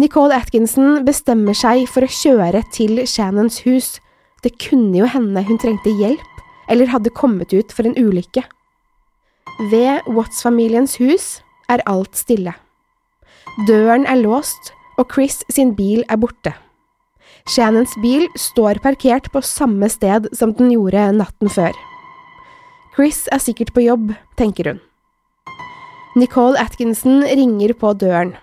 Nicole 0.01 0.33
Atkinson 0.33 1.03
bestemmer 1.05 1.53
seg 1.53 1.85
for 1.93 2.09
å 2.09 2.15
kjøre 2.23 2.65
til 2.73 3.03
Shannons 3.05 3.61
hus. 3.67 3.99
Det 4.41 4.55
kunne 4.65 4.97
jo 5.03 5.11
hende 5.13 5.45
hun 5.45 5.61
trengte 5.61 5.93
hjelp, 5.93 6.41
eller 6.73 6.89
hadde 6.89 7.13
kommet 7.13 7.53
ut 7.53 7.77
for 7.77 7.85
en 7.85 8.01
ulykke. 8.01 8.47
Ved 9.69 10.09
Watts-familiens 10.09 10.97
hus 11.05 11.43
er 11.71 11.85
alt 11.87 12.19
stille. 12.19 12.57
Døren 13.69 14.07
er 14.07 14.21
låst, 14.21 14.73
og 14.99 15.09
Chris 15.15 15.41
sin 15.51 15.73
bil 15.79 16.03
er 16.09 16.19
borte. 16.21 16.53
Shannons 17.49 17.95
bil 18.03 18.27
står 18.39 18.83
parkert 18.85 19.31
på 19.33 19.41
samme 19.45 19.89
sted 19.91 20.29
som 20.37 20.53
den 20.59 20.73
gjorde 20.75 21.07
natten 21.17 21.51
før. 21.51 21.73
Chris 22.95 23.25
er 23.33 23.41
sikkert 23.41 23.73
på 23.75 23.87
jobb, 23.87 24.13
tenker 24.37 24.73
hun. 24.73 24.81
Nicole 26.19 26.59
Atkinson 26.59 27.23
ringer 27.23 27.73
på 27.79 27.95
døren. 27.95 28.35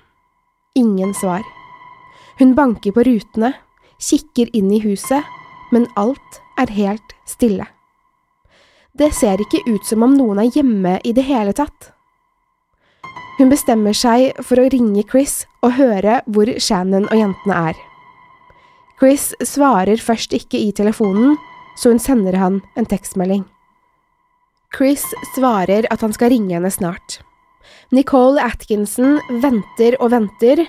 Ingen 0.75 1.13
svar. 1.13 1.43
Hun 2.39 2.55
banker 2.55 2.93
på 2.95 3.03
rutene, 3.03 3.53
kikker 3.99 4.49
inn 4.55 4.71
i 4.71 4.79
huset, 4.83 5.25
men 5.71 5.87
alt 5.99 6.41
er 6.57 6.71
helt 6.71 7.15
stille. 7.27 7.67
Det 8.97 9.11
ser 9.13 9.41
ikke 9.41 9.61
ut 9.67 9.85
som 9.85 10.05
om 10.05 10.15
noen 10.17 10.39
er 10.41 10.53
hjemme 10.55 10.97
i 11.05 11.13
det 11.13 11.27
hele 11.27 11.53
tatt. 11.53 11.91
Hun 13.37 13.51
bestemmer 13.53 13.93
seg 13.93 14.39
for 14.41 14.57
å 14.57 14.69
ringe 14.73 15.03
Chris 15.05 15.43
og 15.61 15.75
høre 15.77 16.21
hvor 16.25 16.49
Shannon 16.57 17.05
og 17.11 17.19
jentene 17.19 17.59
er. 17.69 17.77
Chris 18.97 19.29
svarer 19.45 20.01
først 20.01 20.33
ikke 20.33 20.57
i 20.57 20.71
telefonen, 20.73 21.35
så 21.77 21.93
hun 21.93 22.01
sender 22.01 22.33
han 22.41 22.63
en 22.73 22.89
tekstmelding. 22.89 23.43
Chris 24.73 25.05
svarer 25.35 25.85
at 25.93 26.01
han 26.01 26.15
skal 26.17 26.33
ringe 26.33 26.55
henne 26.57 26.71
snart. 26.73 27.19
Nicole 27.93 28.41
Atkinson 28.41 29.19
venter 29.43 29.95
og 30.01 30.11
venter, 30.15 30.65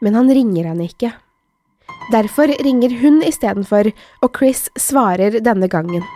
men 0.00 0.14
han 0.14 0.30
ringer 0.30 0.70
henne 0.70 0.86
ikke. 0.86 1.10
Derfor 2.14 2.54
ringer 2.62 2.94
hun 3.02 3.20
istedenfor, 3.26 3.90
og 4.22 4.38
Chris 4.38 4.68
svarer 4.78 5.42
denne 5.42 5.68
gangen. 5.70 6.06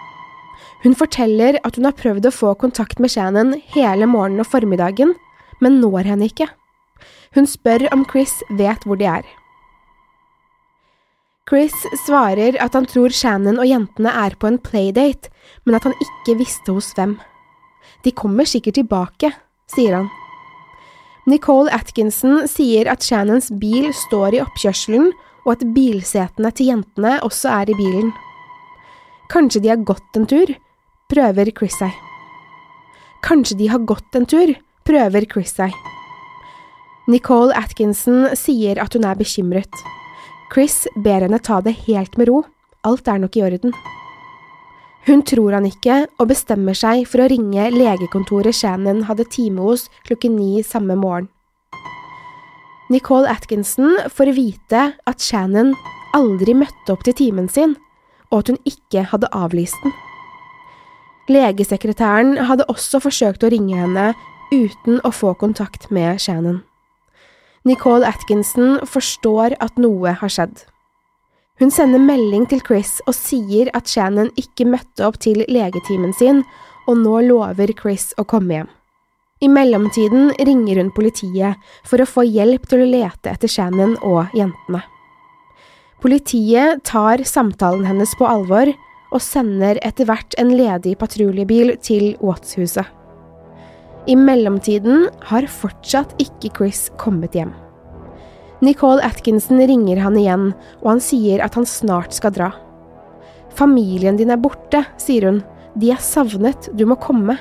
Hun 0.86 0.94
forteller 0.94 1.58
at 1.66 1.76
hun 1.76 1.86
har 1.88 1.98
prøvd 1.98 2.28
å 2.28 2.34
få 2.34 2.54
kontakt 2.62 3.02
med 3.02 3.10
Shannon 3.10 3.56
hele 3.74 4.06
morgenen 4.06 4.44
og 4.44 4.50
formiddagen, 4.54 5.16
men 5.60 5.80
når 5.80 6.10
henne 6.12 6.28
ikke. 6.30 6.48
Hun 7.36 7.48
spør 7.48 7.86
om 7.92 8.04
Chris 8.10 8.38
vet 8.58 8.84
hvor 8.86 8.98
de 9.00 9.08
er. 9.10 9.26
Chris 11.46 11.74
svarer 12.02 12.56
at 12.58 12.74
han 12.74 12.88
tror 12.90 13.14
Shannon 13.14 13.60
og 13.62 13.68
jentene 13.68 14.10
er 14.10 14.34
på 14.34 14.48
en 14.50 14.58
playdate, 14.58 15.30
men 15.64 15.78
at 15.78 15.86
han 15.86 15.94
ikke 16.02 16.40
visste 16.40 16.74
hos 16.74 16.90
hvem. 16.96 17.16
De 18.02 18.10
kommer 18.10 18.48
sikkert 18.48 18.80
tilbake, 18.80 19.30
sier 19.70 20.00
han. 20.00 20.08
Nicole 21.26 21.70
Atkinson 21.74 22.44
sier 22.50 22.90
at 22.90 23.02
Shannons 23.02 23.52
bil 23.62 23.92
står 24.06 24.36
i 24.36 24.42
oppkjørselen, 24.42 25.12
og 25.46 25.52
at 25.54 25.64
bilsetene 25.74 26.50
til 26.54 26.72
jentene 26.72 27.16
også 27.22 27.50
er 27.60 27.70
i 27.70 27.78
bilen. 27.78 28.10
Kanskje 29.30 29.62
de 29.62 29.70
har 29.70 29.86
gått 29.86 30.18
en 30.18 30.26
tur, 30.26 30.50
prøver 31.10 31.50
Chris 31.54 31.78
seg. 31.78 31.94
Kanskje 33.26 33.58
de 33.58 33.70
har 33.70 33.86
gått 33.86 34.18
en 34.18 34.26
tur, 34.26 34.50
prøver 34.86 35.26
Chris 35.30 35.52
seg. 35.58 35.74
Nicole 37.06 37.54
Atkinson 37.54 38.32
sier 38.34 38.80
at 38.82 38.96
hun 38.96 39.06
er 39.06 39.18
bekymret. 39.18 39.82
Chris 40.52 40.86
ber 41.02 41.26
henne 41.26 41.38
ta 41.42 41.60
det 41.62 41.76
helt 41.86 42.16
med 42.18 42.30
ro, 42.30 42.40
alt 42.86 43.08
er 43.10 43.20
nok 43.22 43.36
i 43.38 43.44
orden. 43.46 43.74
Hun 45.06 45.22
tror 45.22 45.54
han 45.54 45.66
ikke, 45.68 46.06
og 46.18 46.30
bestemmer 46.32 46.74
seg 46.74 47.04
for 47.06 47.22
å 47.22 47.28
ringe 47.30 47.68
legekontoret 47.70 48.56
Shannon 48.58 49.04
hadde 49.06 49.28
time 49.30 49.62
hos 49.62 49.86
klokken 50.08 50.34
ni 50.34 50.64
samme 50.66 50.96
morgen. 50.98 51.28
Nicole 52.90 53.30
Atkinson 53.30 53.96
får 54.14 54.32
vite 54.34 54.82
at 55.06 55.22
Shannon 55.22 55.72
aldri 56.14 56.54
møtte 56.58 56.94
opp 56.94 57.02
til 57.06 57.14
timen 57.18 57.48
sin, 57.50 57.74
og 58.30 58.42
at 58.42 58.50
hun 58.50 58.58
ikke 58.66 59.06
hadde 59.12 59.30
avlyst 59.34 59.78
den. 59.82 59.94
Legesekretæren 61.30 62.36
hadde 62.46 62.66
også 62.70 63.00
forsøkt 63.02 63.46
å 63.46 63.50
ringe 63.50 63.78
henne 63.78 64.12
uten 64.52 65.00
å 65.04 65.12
få 65.12 65.34
kontakt 65.38 65.90
med 65.90 66.20
Shannon. 66.20 66.62
Nicole 67.66 68.06
Atkinson 68.06 68.78
forstår 68.86 69.56
at 69.60 69.78
noe 69.80 70.12
har 70.20 70.30
skjedd. 70.30 70.62
Hun 71.58 71.72
sender 71.72 72.02
melding 72.02 72.44
til 72.50 72.60
Chris 72.60 72.98
og 73.08 73.16
sier 73.16 73.70
at 73.74 73.88
Shannon 73.88 74.28
ikke 74.38 74.68
møtte 74.68 75.06
opp 75.06 75.16
til 75.24 75.42
legetimen 75.48 76.12
sin, 76.14 76.42
og 76.86 77.00
nå 77.00 77.20
lover 77.26 77.72
Chris 77.78 78.12
å 78.20 78.26
komme 78.28 78.58
hjem. 78.60 78.68
I 79.42 79.48
mellomtiden 79.52 80.30
ringer 80.48 80.78
hun 80.80 80.92
politiet 80.96 81.60
for 81.84 82.00
å 82.00 82.08
få 82.08 82.24
hjelp 82.24 82.68
til 82.70 82.84
å 82.84 82.88
lete 82.88 83.32
etter 83.32 83.50
Shannon 83.52 83.96
og 84.04 84.32
jentene. 84.36 84.82
Politiet 86.00 86.84
tar 86.88 87.24
samtalen 87.24 87.84
hennes 87.88 88.12
på 88.16 88.28
alvor 88.28 88.70
og 89.10 89.22
sender 89.22 89.80
etter 89.84 90.08
hvert 90.08 90.36
en 90.40 90.52
ledig 90.56 90.96
patruljebil 91.00 91.74
til 91.84 92.14
Watts-huset. 92.20 92.86
I 94.06 94.14
mellomtiden 94.14 95.08
har 95.26 95.48
fortsatt 95.50 96.14
ikke 96.22 96.52
Chris 96.54 96.86
kommet 97.00 97.34
hjem. 97.34 97.50
Nicole 98.62 99.02
Atkinson 99.04 99.58
ringer 99.66 99.98
han 100.00 100.16
igjen, 100.16 100.46
og 100.80 100.92
han 100.94 101.02
sier 101.02 101.42
at 101.44 101.58
han 101.58 101.66
snart 101.68 102.14
skal 102.16 102.32
dra. 102.36 102.52
Familien 103.56 104.16
din 104.16 104.30
er 104.32 104.40
borte, 104.40 104.84
sier 105.00 105.26
hun. 105.28 105.42
De 105.76 105.90
er 105.92 106.00
savnet, 106.00 106.70
du 106.72 106.86
må 106.88 106.96
komme. 107.02 107.36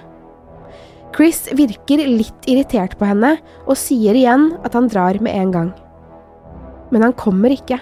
Chris 1.15 1.45
virker 1.55 2.01
litt 2.09 2.49
irritert 2.49 2.97
på 2.99 3.07
henne 3.07 3.37
og 3.63 3.77
sier 3.79 4.17
igjen 4.17 4.49
at 4.67 4.73
han 4.75 4.89
drar 4.91 5.21
med 5.23 5.37
en 5.37 5.53
gang. 5.53 5.69
Men 6.91 7.05
han 7.07 7.15
kommer 7.15 7.53
ikke. 7.53 7.77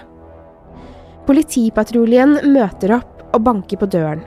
Politipatruljen 1.26 2.38
møter 2.52 2.98
opp 3.00 3.24
og 3.32 3.42
banker 3.48 3.80
på 3.80 3.90
døren. 3.90 4.22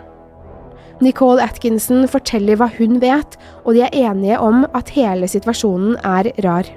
Nicole 1.03 1.43
Atkinson 1.43 2.07
forteller 2.09 2.57
hva 2.57 2.69
hun 2.77 2.97
vet, 3.03 3.37
og 3.65 3.75
de 3.77 3.83
er 3.85 3.95
enige 4.09 4.39
om 4.41 4.63
at 4.77 4.89
hele 4.95 5.29
situasjonen 5.29 5.97
er 6.01 6.31
rar. 6.45 6.69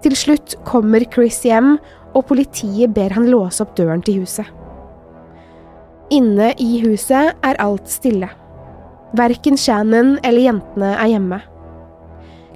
Til 0.00 0.14
slutt 0.16 0.54
kommer 0.68 1.04
Chris 1.12 1.42
hjem, 1.44 1.74
og 2.14 2.26
politiet 2.30 2.94
ber 2.94 3.12
han 3.14 3.28
låse 3.30 3.62
opp 3.62 3.74
døren 3.78 4.02
til 4.02 4.22
huset. 4.22 4.46
Inne 6.10 6.50
i 6.58 6.80
huset 6.82 7.36
er 7.46 7.58
alt 7.62 7.90
stille. 7.90 8.30
Verken 9.18 9.58
Shannon 9.58 10.16
eller 10.26 10.46
jentene 10.46 10.94
er 10.96 11.10
hjemme. 11.12 11.40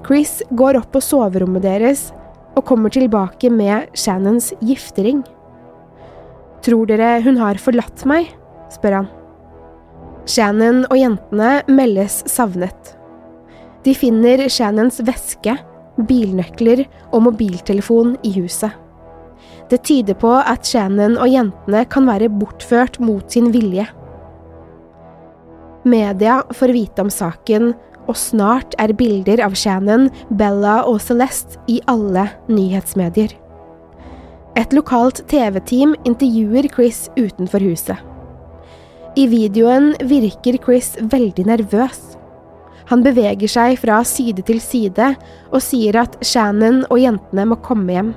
Chris 0.07 0.41
går 0.55 0.79
opp 0.81 0.91
på 0.95 1.03
soverommet 1.03 1.63
deres 1.65 2.09
og 2.55 2.67
kommer 2.69 2.93
tilbake 2.95 3.51
med 3.51 3.91
Shannons 3.99 4.53
giftering. 4.63 5.23
Tror 6.65 6.89
dere 6.91 7.19
hun 7.27 7.39
har 7.43 7.59
forlatt 7.63 8.07
meg? 8.09 8.31
spør 8.75 9.01
han. 9.01 9.13
Shannon 10.25 10.87
og 10.89 10.97
jentene 10.97 11.59
meldes 11.69 12.23
savnet. 12.33 12.95
De 13.85 13.93
finner 13.93 14.47
Shannons 14.49 15.03
veske, 15.05 15.53
bilnøkler 16.09 16.87
og 17.11 17.27
mobiltelefon 17.27 18.15
i 18.25 18.33
huset. 18.39 18.73
Det 19.69 19.83
tyder 19.85 20.17
på 20.17 20.31
at 20.41 20.65
Shannon 20.65 21.19
og 21.21 21.29
jentene 21.29 21.85
kan 21.93 22.09
være 22.09 22.31
bortført 22.33 22.97
mot 23.05 23.29
sin 23.33 23.51
vilje. 23.53 23.85
Media 25.85 26.41
får 26.57 26.73
vite 26.73 27.05
om 27.05 27.13
saken, 27.13 27.75
og 28.09 28.17
snart 28.17 28.77
er 28.81 28.93
bilder 28.97 29.43
av 29.45 29.57
Shannon, 29.57 30.09
Bella 30.33 30.83
og 30.89 31.03
Celeste 31.05 31.61
i 31.69 31.79
alle 31.89 32.31
nyhetsmedier. 32.49 33.37
Et 34.57 34.73
lokalt 34.77 35.25
TV-team 35.29 35.97
intervjuer 36.09 36.69
Chris 36.73 37.09
utenfor 37.19 37.65
huset. 37.65 38.14
I 39.15 39.29
videoen 39.31 39.93
virker 40.11 40.57
Chris 40.59 40.97
veldig 40.99 41.45
nervøs. 41.47 42.01
Han 42.91 43.05
beveger 43.05 43.47
seg 43.49 43.77
fra 43.79 44.01
side 44.03 44.43
til 44.49 44.59
side 44.59 45.13
og 45.53 45.63
sier 45.63 46.01
at 46.01 46.17
Shannon 46.27 46.83
og 46.89 46.99
jentene 46.99 47.45
må 47.47 47.61
komme 47.63 47.95
hjem. 47.95 48.11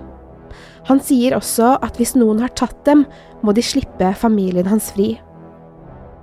Han 0.89 1.01
sier 1.03 1.35
også 1.37 1.75
at 1.85 1.99
hvis 1.99 2.15
noen 2.17 2.41
har 2.41 2.49
tatt 2.57 2.79
dem, 2.87 3.05
må 3.45 3.53
de 3.53 3.61
slippe 3.61 4.09
familien 4.17 4.65
hans 4.65 4.89
fri. 4.95 5.11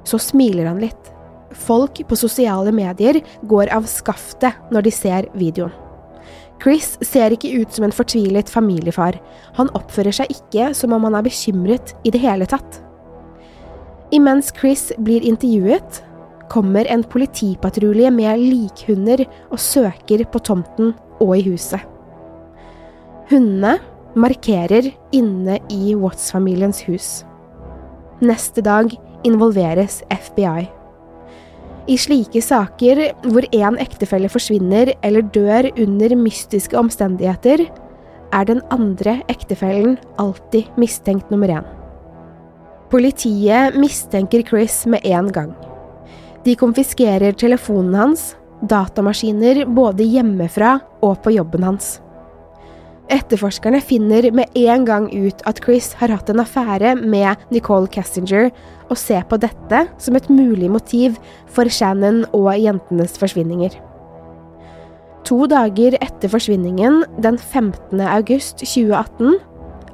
Så 0.03 0.19
smiler 0.19 0.67
han 0.67 0.83
litt. 0.83 1.13
Folk 1.55 2.01
på 2.11 2.19
sosiale 2.19 2.73
medier 2.75 3.21
går 3.47 3.71
av 3.77 3.87
skaftet 3.87 4.59
når 4.75 4.89
de 4.89 4.95
ser 4.97 5.29
videoen. 5.39 5.71
Chris 6.63 6.97
ser 7.05 7.31
ikke 7.35 7.53
ut 7.61 7.77
som 7.77 7.87
en 7.87 7.95
fortvilet 7.95 8.51
familiefar. 8.51 9.21
Han 9.55 9.71
oppfører 9.79 10.19
seg 10.19 10.35
ikke 10.35 10.73
som 10.75 10.97
om 10.97 11.07
han 11.07 11.15
er 11.19 11.27
bekymret 11.27 11.95
i 12.03 12.11
det 12.15 12.23
hele 12.25 12.49
tatt. 12.51 12.81
Imens 14.15 14.53
Chris 14.55 14.93
blir 15.03 15.25
intervjuet, 15.27 16.05
kommer 16.53 16.87
en 16.87 17.03
politipatrulje 17.03 18.13
med 18.15 18.39
likhunder 18.39 19.25
og 19.51 19.59
søker 19.59 20.23
på 20.31 20.43
tomten 20.45 20.93
og 21.19 21.33
i 21.35 21.43
huset. 21.49 21.83
Hundene 23.33 23.79
markerer 24.15 24.93
inne 25.17 25.59
i 25.73 25.97
Watts-familiens 25.99 26.85
hus. 26.87 27.09
Neste 28.23 28.63
dag 28.63 28.95
involveres 29.27 30.03
FBI. 30.13 30.69
I 31.91 31.97
slike 31.99 32.41
saker 32.45 33.03
hvor 33.27 33.45
én 33.51 33.81
ektefelle 33.83 34.31
forsvinner 34.31 34.95
eller 35.03 35.27
dør 35.35 35.73
under 35.75 36.15
mystiske 36.17 36.79
omstendigheter, 36.79 37.67
er 38.35 38.47
den 38.47 38.63
andre 38.71 39.25
ektefellen 39.33 39.99
alltid 40.23 40.71
mistenkt 40.79 41.35
nummer 41.35 41.51
én. 41.51 41.67
Politiet 42.95 43.75
mistenker 43.75 44.43
Chris 44.47 44.87
med 44.87 45.01
en 45.03 45.33
gang. 45.33 45.55
De 46.45 46.53
konfiskerer 46.55 47.35
telefonen 47.35 47.95
hans, 47.99 48.37
datamaskiner 48.71 49.65
både 49.67 50.07
hjemmefra 50.07 50.77
og 51.03 51.17
på 51.25 51.33
jobben 51.35 51.67
hans. 51.67 51.89
Etterforskerne 53.11 53.81
finner 53.83 54.29
med 54.31 54.55
en 54.61 54.87
gang 54.87 55.09
ut 55.11 55.43
at 55.51 55.59
Chris 55.65 55.89
har 55.99 56.15
hatt 56.15 56.31
en 56.31 56.45
affære 56.45 56.93
med 57.01 57.43
Nicole 57.51 57.91
Cassinger, 57.91 58.53
og 58.87 59.01
ser 59.01 59.27
på 59.27 59.41
dette 59.43 59.83
som 59.99 60.15
et 60.15 60.31
mulig 60.31 60.71
motiv 60.71 61.19
for 61.51 61.67
Shannon 61.67 62.23
og 62.31 62.53
jentenes 62.55 63.19
forsvinninger. 63.19 63.75
To 65.27 65.51
dager 65.51 65.99
etter 65.99 66.31
forsvinningen, 66.31 67.03
den 67.19 67.43
15. 67.43 68.07
august 68.07 68.63
2018, 68.63 69.43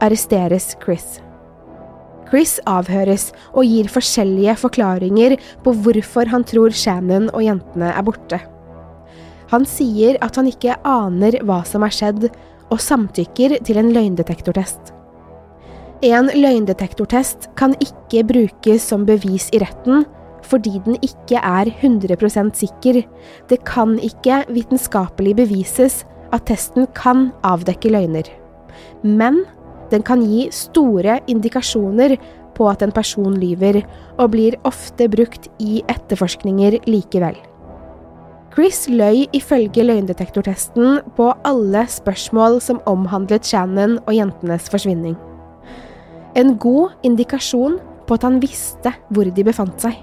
arresteres 0.04 0.74
Chris. 0.84 1.22
Chris 2.30 2.58
avhøres 2.70 3.30
og 3.50 3.66
gir 3.66 3.90
forskjellige 3.90 4.54
forklaringer 4.60 5.36
på 5.64 5.74
hvorfor 5.82 6.30
han 6.30 6.46
tror 6.46 6.74
Shannon 6.74 7.28
og 7.34 7.42
jentene 7.44 7.90
er 7.90 8.06
borte. 8.06 8.38
Han 9.50 9.66
sier 9.66 10.18
at 10.22 10.38
han 10.38 10.46
ikke 10.46 10.78
aner 10.86 11.40
hva 11.42 11.60
som 11.66 11.82
er 11.82 11.94
skjedd, 11.94 12.30
og 12.70 12.78
samtykker 12.78 13.56
til 13.66 13.80
en 13.80 13.88
løgndetektortest. 13.90 14.92
En 16.06 16.30
løgndetektortest 16.32 17.50
kan 17.58 17.74
ikke 17.82 18.22
brukes 18.28 18.86
som 18.92 19.02
bevis 19.08 19.50
i 19.52 19.60
retten 19.60 20.06
fordi 20.50 20.78
den 20.86 20.96
ikke 21.04 21.38
er 21.38 21.68
100% 21.68 22.56
sikker. 22.58 23.02
Det 23.50 23.58
kan 23.68 23.98
ikke 24.02 24.40
vitenskapelig 24.48 25.34
bevises 25.42 26.00
at 26.32 26.46
testen 26.48 26.88
kan 26.96 27.28
avdekke 27.46 27.92
løgner. 27.92 28.30
Men 29.04 29.42
den 29.90 30.04
kan 30.06 30.22
gi 30.22 30.48
store 30.54 31.18
indikasjoner 31.30 32.16
på 32.56 32.68
at 32.70 32.82
en 32.84 32.92
person 32.92 33.36
lyver, 33.40 33.82
og 34.18 34.32
blir 34.34 34.58
ofte 34.68 35.08
brukt 35.10 35.48
i 35.62 35.80
etterforskninger 35.88 36.80
likevel. 36.90 37.38
Chris 38.50 38.88
løy 38.90 39.28
ifølge 39.36 39.84
løgndetektortesten 39.86 40.98
på 41.16 41.28
alle 41.46 41.84
spørsmål 41.88 42.58
som 42.64 42.80
omhandlet 42.90 43.46
Shannon 43.46 44.00
og 44.06 44.16
jentenes 44.16 44.66
forsvinning. 44.72 45.14
En 46.34 46.56
god 46.58 46.96
indikasjon 47.06 47.78
på 48.08 48.18
at 48.18 48.26
han 48.26 48.40
visste 48.42 48.92
hvor 49.14 49.30
de 49.30 49.46
befant 49.46 49.86
seg. 49.86 49.94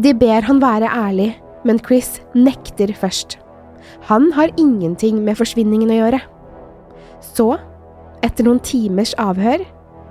De 0.00 0.14
ber 0.16 0.46
han 0.46 0.62
være 0.62 0.88
ærlig, 0.88 1.34
men 1.68 1.80
Chris 1.84 2.16
nekter 2.34 2.94
først. 2.96 3.36
Han 4.08 4.30
har 4.32 4.54
ingenting 4.56 5.20
med 5.24 5.36
forsvinningen 5.36 5.92
å 5.92 6.00
gjøre. 6.00 6.20
Så, 7.20 7.56
etter 8.26 8.46
noen 8.46 8.60
timers 8.64 9.14
avhør, 9.20 9.62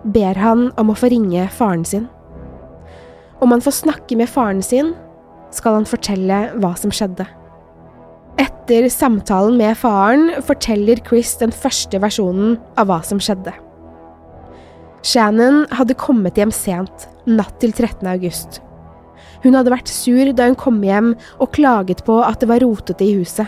ber 0.08 0.40
han 0.40 0.70
om 0.80 0.92
å 0.92 0.98
få 0.98 1.10
ringe 1.12 1.48
faren 1.54 1.84
sin. 1.88 2.08
Om 3.44 3.54
han 3.54 3.64
får 3.64 3.82
snakke 3.84 4.18
med 4.18 4.30
faren 4.32 4.64
sin, 4.66 4.94
skal 5.54 5.80
han 5.80 5.88
fortelle 5.90 6.40
hva 6.62 6.74
som 6.80 6.94
skjedde. 6.94 7.28
Etter 8.42 8.90
samtalen 8.94 9.58
med 9.58 9.78
faren 9.80 10.30
forteller 10.46 11.00
Chris 11.08 11.36
den 11.42 11.54
første 11.56 12.02
versjonen 12.04 12.58
av 12.78 12.90
hva 12.90 13.00
som 13.06 13.22
skjedde. 13.22 13.54
Shannon 15.08 15.64
hadde 15.72 15.96
kommet 15.98 16.38
hjem 16.38 16.52
sent, 16.52 17.08
natt 17.30 17.60
til 17.62 17.72
13. 17.72 18.04
august. 18.12 18.60
Hun 19.44 19.56
hadde 19.56 19.72
vært 19.72 19.92
sur 19.92 20.34
da 20.36 20.50
hun 20.50 20.58
kom 20.60 20.82
hjem 20.84 21.14
og 21.38 21.54
klaget 21.56 22.04
på 22.08 22.18
at 22.26 22.42
det 22.42 22.50
var 22.50 22.64
rotete 22.66 23.06
i 23.06 23.16
huset. 23.20 23.48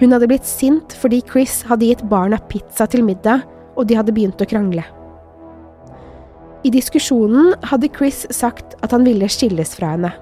Hun 0.00 0.12
hadde 0.14 0.28
blitt 0.30 0.48
sint 0.48 0.96
fordi 0.98 1.22
Chris 1.28 1.60
hadde 1.68 1.88
gitt 1.90 2.02
barna 2.10 2.40
pizza 2.50 2.88
til 2.90 3.04
middag, 3.06 3.46
og 3.76 3.88
de 3.88 3.96
hadde 3.96 4.12
begynt 4.14 4.42
å 4.42 4.48
krangle. 4.48 4.84
I 6.62 6.70
diskusjonen 6.70 7.54
hadde 7.66 7.90
Chris 7.94 8.26
sagt 8.30 8.76
at 8.84 8.92
han 8.94 9.06
ville 9.06 9.30
skilles 9.32 9.74
fra 9.78 9.94
henne 9.96 10.12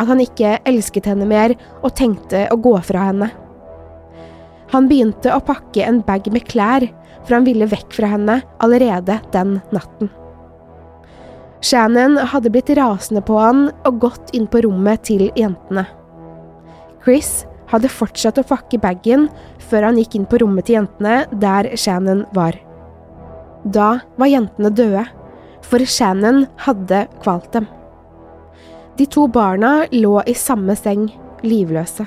at 0.00 0.08
han 0.08 0.22
ikke 0.22 0.56
elsket 0.68 1.08
henne 1.10 1.28
mer 1.28 1.54
og 1.82 1.92
tenkte 1.98 2.46
å 2.50 2.58
gå 2.60 2.72
fra 2.86 3.10
henne. 3.10 3.28
Han 4.72 4.88
begynte 4.88 5.34
å 5.34 5.42
pakke 5.44 5.84
en 5.84 6.00
bag 6.06 6.30
med 6.32 6.46
klær, 6.48 6.86
for 7.26 7.36
han 7.36 7.44
ville 7.44 7.68
vekk 7.68 7.92
fra 7.98 8.14
henne 8.14 8.38
allerede 8.64 9.18
den 9.34 9.58
natten. 9.74 10.08
Shannon 11.60 12.16
hadde 12.32 12.52
blitt 12.52 12.70
rasende 12.78 13.20
på 13.26 13.36
han 13.36 13.66
og 13.84 13.98
gått 14.00 14.32
inn 14.36 14.46
på 14.48 14.62
rommet 14.64 15.04
til 15.10 15.26
jentene. 15.36 15.84
Chris 17.04 17.42
hadde 17.70 17.90
fortsatt 17.92 18.40
å 18.40 18.46
pakke 18.46 18.80
bagen 18.82 19.28
før 19.70 19.88
han 19.88 19.98
gikk 20.00 20.16
inn 20.18 20.28
på 20.28 20.40
rommet 20.42 20.66
til 20.68 20.80
jentene, 20.80 21.24
der 21.32 21.70
Shannon 21.78 22.24
var. 22.36 22.58
Da 23.64 24.00
var 24.18 24.30
jentene 24.30 24.70
døde, 24.72 25.04
for 25.66 25.84
Shannon 25.84 26.46
hadde 26.64 27.04
kvalt 27.20 27.50
dem. 27.54 27.68
De 28.98 29.06
to 29.06 29.26
barna 29.32 29.86
lå 29.92 30.18
i 30.28 30.34
samme 30.36 30.74
seng, 30.76 31.08
livløse. 31.46 32.06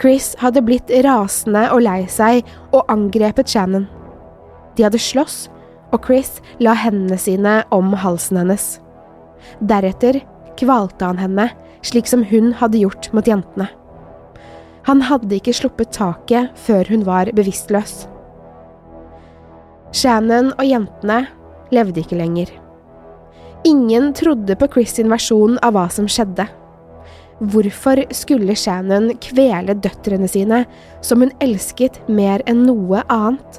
Chris 0.00 0.34
hadde 0.40 0.62
blitt 0.64 0.92
rasende 1.04 1.66
og 1.72 1.82
lei 1.86 2.02
seg 2.12 2.46
og 2.70 2.84
angrepet 2.92 3.48
Shannon. 3.48 3.86
De 4.76 4.84
hadde 4.84 5.00
slåss, 5.00 5.46
og 5.94 6.04
Chris 6.04 6.36
la 6.60 6.74
hendene 6.76 7.16
sine 7.20 7.62
om 7.72 7.94
halsen 7.96 8.42
hennes. 8.42 8.66
Deretter 9.64 10.20
kvalte 10.60 11.08
han 11.08 11.20
henne, 11.20 11.48
slik 11.86 12.08
som 12.10 12.24
hun 12.28 12.52
hadde 12.60 12.82
gjort 12.82 13.08
mot 13.16 13.28
jentene. 13.28 13.70
Han 14.86 15.02
hadde 15.02 15.38
ikke 15.38 15.54
sluppet 15.56 15.90
taket 15.96 16.52
før 16.66 16.86
hun 16.92 17.02
var 17.06 17.30
bevisstløs. 17.34 18.04
Shannon 19.96 20.52
og 20.54 20.66
jentene 20.66 21.24
levde 21.74 22.02
ikke 22.02 22.18
lenger. 22.18 22.52
Ingen 23.66 24.12
trodde 24.14 24.54
på 24.58 24.68
Chris 24.70 24.94
sin 24.94 25.10
versjon 25.10 25.58
av 25.66 25.74
hva 25.74 25.88
som 25.90 26.06
skjedde. 26.10 26.46
Hvorfor 27.50 28.00
skulle 28.14 28.54
Shannon 28.56 29.10
kvele 29.20 29.74
døtrene 29.82 30.28
sine, 30.30 30.62
som 31.04 31.24
hun 31.24 31.34
elsket 31.42 31.98
mer 32.08 32.44
enn 32.46 32.62
noe 32.68 33.02
annet? 33.12 33.58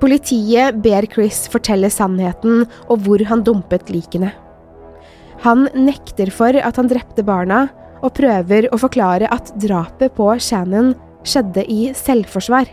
Politiet 0.00 0.78
ber 0.84 1.08
Chris 1.12 1.46
fortelle 1.52 1.90
sannheten 1.92 2.66
og 2.88 3.02
hvor 3.04 3.24
han 3.28 3.42
dumpet 3.44 3.90
likene. 3.92 4.30
Han 5.44 5.66
nekter 5.72 6.30
for 6.32 6.56
at 6.56 6.76
han 6.76 6.88
drepte 6.88 7.24
barna, 7.24 7.66
og 8.00 8.14
prøver 8.16 8.68
å 8.72 8.80
forklare 8.80 9.28
at 9.32 9.52
drapet 9.60 10.14
på 10.16 10.28
Shannon 10.40 10.94
skjedde 11.26 11.64
i 11.68 11.80
selvforsvar. 11.96 12.68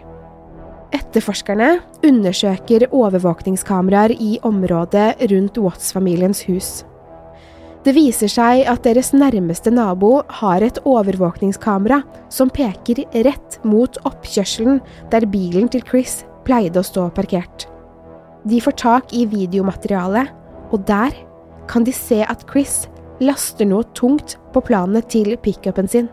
Etterforskerne 0.95 1.77
undersøker 2.07 2.87
overvåkningskameraer 2.95 4.13
i 4.23 4.37
området 4.47 5.09
rundt 5.31 5.59
Watts-familiens 5.59 6.45
hus. 6.47 6.69
Det 7.87 7.93
viser 7.95 8.31
seg 8.31 8.65
at 8.67 8.83
deres 8.83 9.13
nærmeste 9.15 9.71
nabo 9.71 10.17
har 10.41 10.63
et 10.65 10.79
overvåkningskamera 10.83 12.01
som 12.33 12.51
peker 12.51 13.05
rett 13.27 13.59
mot 13.63 13.99
oppkjørselen 14.07 14.81
der 15.11 15.27
bilen 15.31 15.69
til 15.71 15.85
Chris 15.87 16.21
pleide 16.47 16.81
å 16.81 16.87
stå 16.87 17.07
parkert. 17.15 17.67
De 18.47 18.59
får 18.63 18.75
tak 18.79 19.15
i 19.15 19.25
videomaterialet, 19.27 20.31
og 20.71 20.83
der 20.87 21.15
kan 21.67 21.83
de 21.87 21.93
se 21.95 22.21
at 22.23 22.43
Chris 22.49 22.85
laster 23.23 23.67
noe 23.67 23.87
tungt 23.97 24.37
på 24.53 24.61
planene 24.67 25.01
til 25.09 25.35
pickupen 25.41 25.89
sin. 25.89 26.09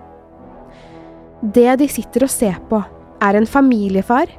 Det 1.45 1.69
de 1.81 1.89
sitter 1.91 2.25
og 2.25 2.33
ser 2.33 2.59
på, 2.71 2.81
er 3.25 3.37
en 3.37 3.49
familiefar 3.49 4.31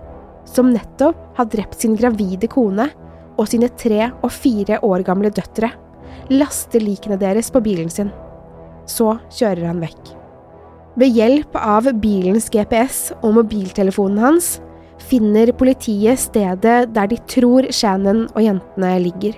som 0.50 0.72
nettopp 0.74 1.38
har 1.38 1.50
drept 1.50 1.82
sin 1.82 1.96
gravide 1.98 2.50
kone 2.50 2.88
og 3.36 3.50
sine 3.50 3.70
tre 3.78 4.10
og 4.24 4.32
fire 4.34 4.80
år 4.86 5.04
gamle 5.06 5.32
døtre, 5.34 5.72
laster 6.32 6.82
likene 6.82 7.18
deres 7.22 7.52
på 7.54 7.62
bilen 7.66 7.92
sin. 7.92 8.12
Så 8.90 9.18
kjører 9.34 9.68
han 9.70 9.82
vekk. 9.84 10.14
Ved 10.96 11.18
hjelp 11.18 11.58
av 11.60 11.90
bilens 12.00 12.48
GPS 12.54 13.10
og 13.20 13.36
mobiltelefonen 13.42 14.22
hans 14.24 14.54
finner 15.10 15.52
politiet 15.58 16.22
stedet 16.22 16.78
der 16.96 17.10
de 17.12 17.18
tror 17.30 17.68
Shannon 17.74 18.26
og 18.32 18.42
jentene 18.46 18.94
ligger. 19.04 19.36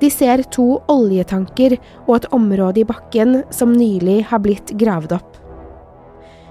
De 0.00 0.08
ser 0.08 0.42
to 0.48 0.80
oljetanker 0.88 1.76
og 2.06 2.14
et 2.16 2.28
område 2.32 2.80
i 2.82 2.88
bakken 2.88 3.42
som 3.52 3.74
nylig 3.76 4.22
har 4.30 4.40
blitt 4.44 4.72
gravd 4.80 5.12
opp. 5.18 5.36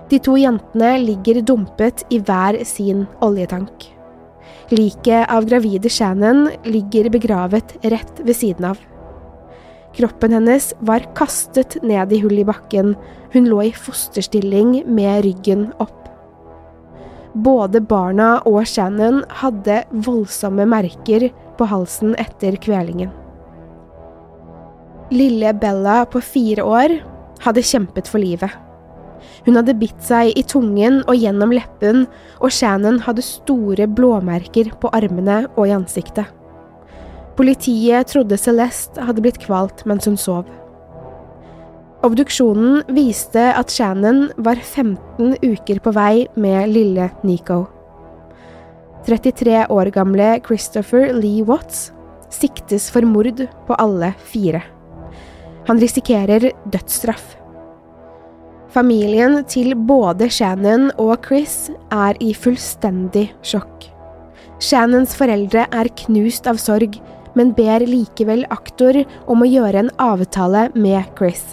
De 0.09 0.17
to 0.25 0.35
jentene 0.41 0.95
ligger 1.01 1.41
dumpet 1.45 2.03
i 2.13 2.19
hver 2.21 2.59
sin 2.65 3.05
oljetank. 3.25 3.89
Liket 4.73 5.29
av 5.33 5.45
gravide 5.49 5.89
Shannon 5.89 6.47
ligger 6.65 7.09
begravet 7.13 7.75
rett 7.81 8.21
ved 8.21 8.37
siden 8.37 8.69
av. 8.71 8.81
Kroppen 9.97 10.33
hennes 10.37 10.71
var 10.85 11.07
kastet 11.17 11.79
ned 11.81 12.13
i 12.13 12.19
hull 12.21 12.37
i 12.41 12.45
bakken, 12.45 12.93
hun 13.33 13.49
lå 13.49 13.63
i 13.65 13.73
fosterstilling 13.73 14.83
med 14.85 15.23
ryggen 15.25 15.71
opp. 15.81 15.95
Både 17.33 17.81
barna 17.81 18.35
og 18.49 18.61
Shannon 18.69 19.23
hadde 19.41 19.83
voldsomme 20.05 20.65
merker 20.69 21.29
på 21.57 21.69
halsen 21.69 22.13
etter 22.21 22.57
kvelingen. 22.61 23.09
Lille 25.09 25.53
Bella 25.57 26.03
på 26.05 26.21
fire 26.21 26.63
år 26.65 26.99
hadde 27.41 27.65
kjempet 27.65 28.09
for 28.09 28.21
livet. 28.21 28.51
Hun 29.45 29.57
hadde 29.57 29.77
bitt 29.79 29.97
seg 30.05 30.35
i 30.37 30.43
tungen 30.45 31.01
og 31.07 31.17
gjennom 31.17 31.53
leppen, 31.55 32.05
og 32.39 32.53
Shannon 32.53 32.99
hadde 33.05 33.25
store 33.25 33.87
blåmerker 33.89 34.69
på 34.79 34.91
armene 34.95 35.45
og 35.55 35.65
i 35.67 35.73
ansiktet. 35.75 36.29
Politiet 37.39 38.11
trodde 38.11 38.37
Celeste 38.37 39.01
hadde 39.07 39.23
blitt 39.23 39.39
kvalt 39.41 39.85
mens 39.89 40.05
hun 40.09 40.17
sov. 40.19 40.47
Obduksjonen 42.05 42.83
viste 42.95 43.41
at 43.51 43.71
Shannon 43.73 44.27
var 44.37 44.59
15 44.61 45.39
uker 45.43 45.81
på 45.83 45.93
vei 45.95 46.27
med 46.39 46.71
lille 46.71 47.09
Nico. 47.27 47.65
33 49.07 49.65
år 49.71 49.89
gamle 49.95 50.35
Christopher 50.45 51.15
Lee 51.15 51.43
Watts 51.47 51.89
siktes 52.29 52.91
for 52.93 53.07
mord 53.07 53.41
på 53.67 53.79
alle 53.79 54.13
fire. 54.31 54.61
Han 55.69 55.77
risikerer 55.77 56.49
dødsstraff. 56.73 57.35
Familien 58.73 59.43
til 59.49 59.75
både 59.77 60.25
Shannon 60.33 60.89
og 61.01 61.27
Chris 61.27 61.69
er 61.93 62.17
i 62.21 62.31
fullstendig 62.33 63.27
sjokk. 63.45 63.85
Shannons 64.59 65.13
foreldre 65.17 65.67
er 65.69 65.89
knust 66.03 66.49
av 66.49 66.57
sorg, 66.61 66.97
men 67.37 67.53
ber 67.53 67.85
likevel 67.85 68.47
aktor 68.49 68.97
om 69.29 69.45
å 69.45 69.49
gjøre 69.49 69.85
en 69.85 69.93
avtale 70.01 70.67
med 70.73 71.05
Chris. 71.17 71.45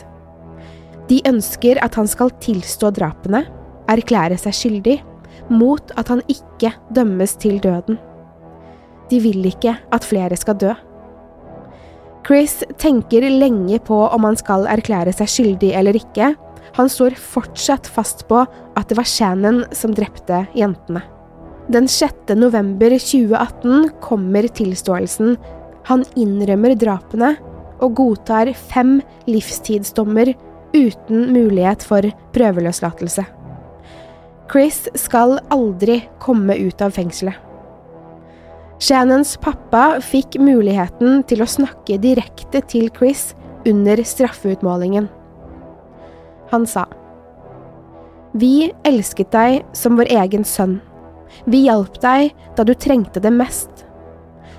De 1.13 1.21
ønsker 1.29 1.79
at 1.85 2.01
han 2.01 2.09
skal 2.09 2.33
tilstå 2.43 2.95
drapene, 2.97 3.45
erklære 3.93 4.41
seg 4.41 4.57
skyldig, 4.57 4.97
mot 5.53 5.93
at 6.01 6.09
han 6.11 6.25
ikke 6.33 6.73
dømmes 6.97 7.37
til 7.39 7.61
døden. 7.63 8.01
De 9.13 9.21
vil 9.23 9.45
ikke 9.53 9.77
at 9.93 10.09
flere 10.09 10.41
skal 10.41 10.57
dø. 10.59 10.73
Chris 12.27 12.65
tenker 12.79 13.23
lenge 13.31 13.79
på 13.87 13.97
om 14.09 14.25
han 14.27 14.37
skal 14.39 14.67
erklære 14.67 15.13
seg 15.15 15.31
skyldig 15.31 15.71
eller 15.79 15.95
ikke. 15.95 16.33
Han 16.77 16.91
står 16.91 17.15
fortsatt 17.15 17.87
fast 17.87 18.25
på 18.29 18.41
at 18.43 18.89
det 18.91 18.97
var 18.99 19.07
Shannon 19.07 19.63
som 19.77 19.95
drepte 19.95 20.43
jentene. 20.59 21.05
Den 21.71 21.87
6. 21.91 22.35
november 22.39 22.97
2018 22.99 23.89
kommer 24.03 24.47
tilståelsen. 24.59 25.37
Han 25.87 26.03
innrømmer 26.19 26.75
drapene 26.79 27.37
og 27.83 27.95
godtar 27.99 28.51
fem 28.59 28.99
livstidsdommer 29.31 30.33
uten 30.75 31.31
mulighet 31.31 31.87
for 31.87 32.07
prøveløslatelse. 32.35 33.23
Chris 34.51 34.87
skal 34.99 35.39
aldri 35.55 36.03
komme 36.23 36.59
ut 36.59 36.83
av 36.83 36.95
fengselet. 36.95 37.46
Shannons 38.77 39.39
pappa 39.41 40.03
fikk 40.05 40.37
muligheten 40.37 41.23
til 41.29 41.41
å 41.41 41.49
snakke 41.49 41.97
direkte 42.03 42.61
til 42.69 42.91
Chris 42.93 43.31
under 43.67 44.03
straffeutmålingen. 44.05 45.09
Han 46.53 46.67
sa, 46.69 46.85
Vi 48.37 48.69
elsket 48.85 49.33
deg 49.33 49.65
som 49.73 49.97
vår 49.97 50.13
egen 50.21 50.45
sønn. 50.45 50.77
Vi 51.49 51.65
hjalp 51.65 51.97
deg 52.03 52.35
da 52.57 52.67
du 52.69 52.75
trengte 52.77 53.21
det 53.21 53.33
mest. 53.33 53.87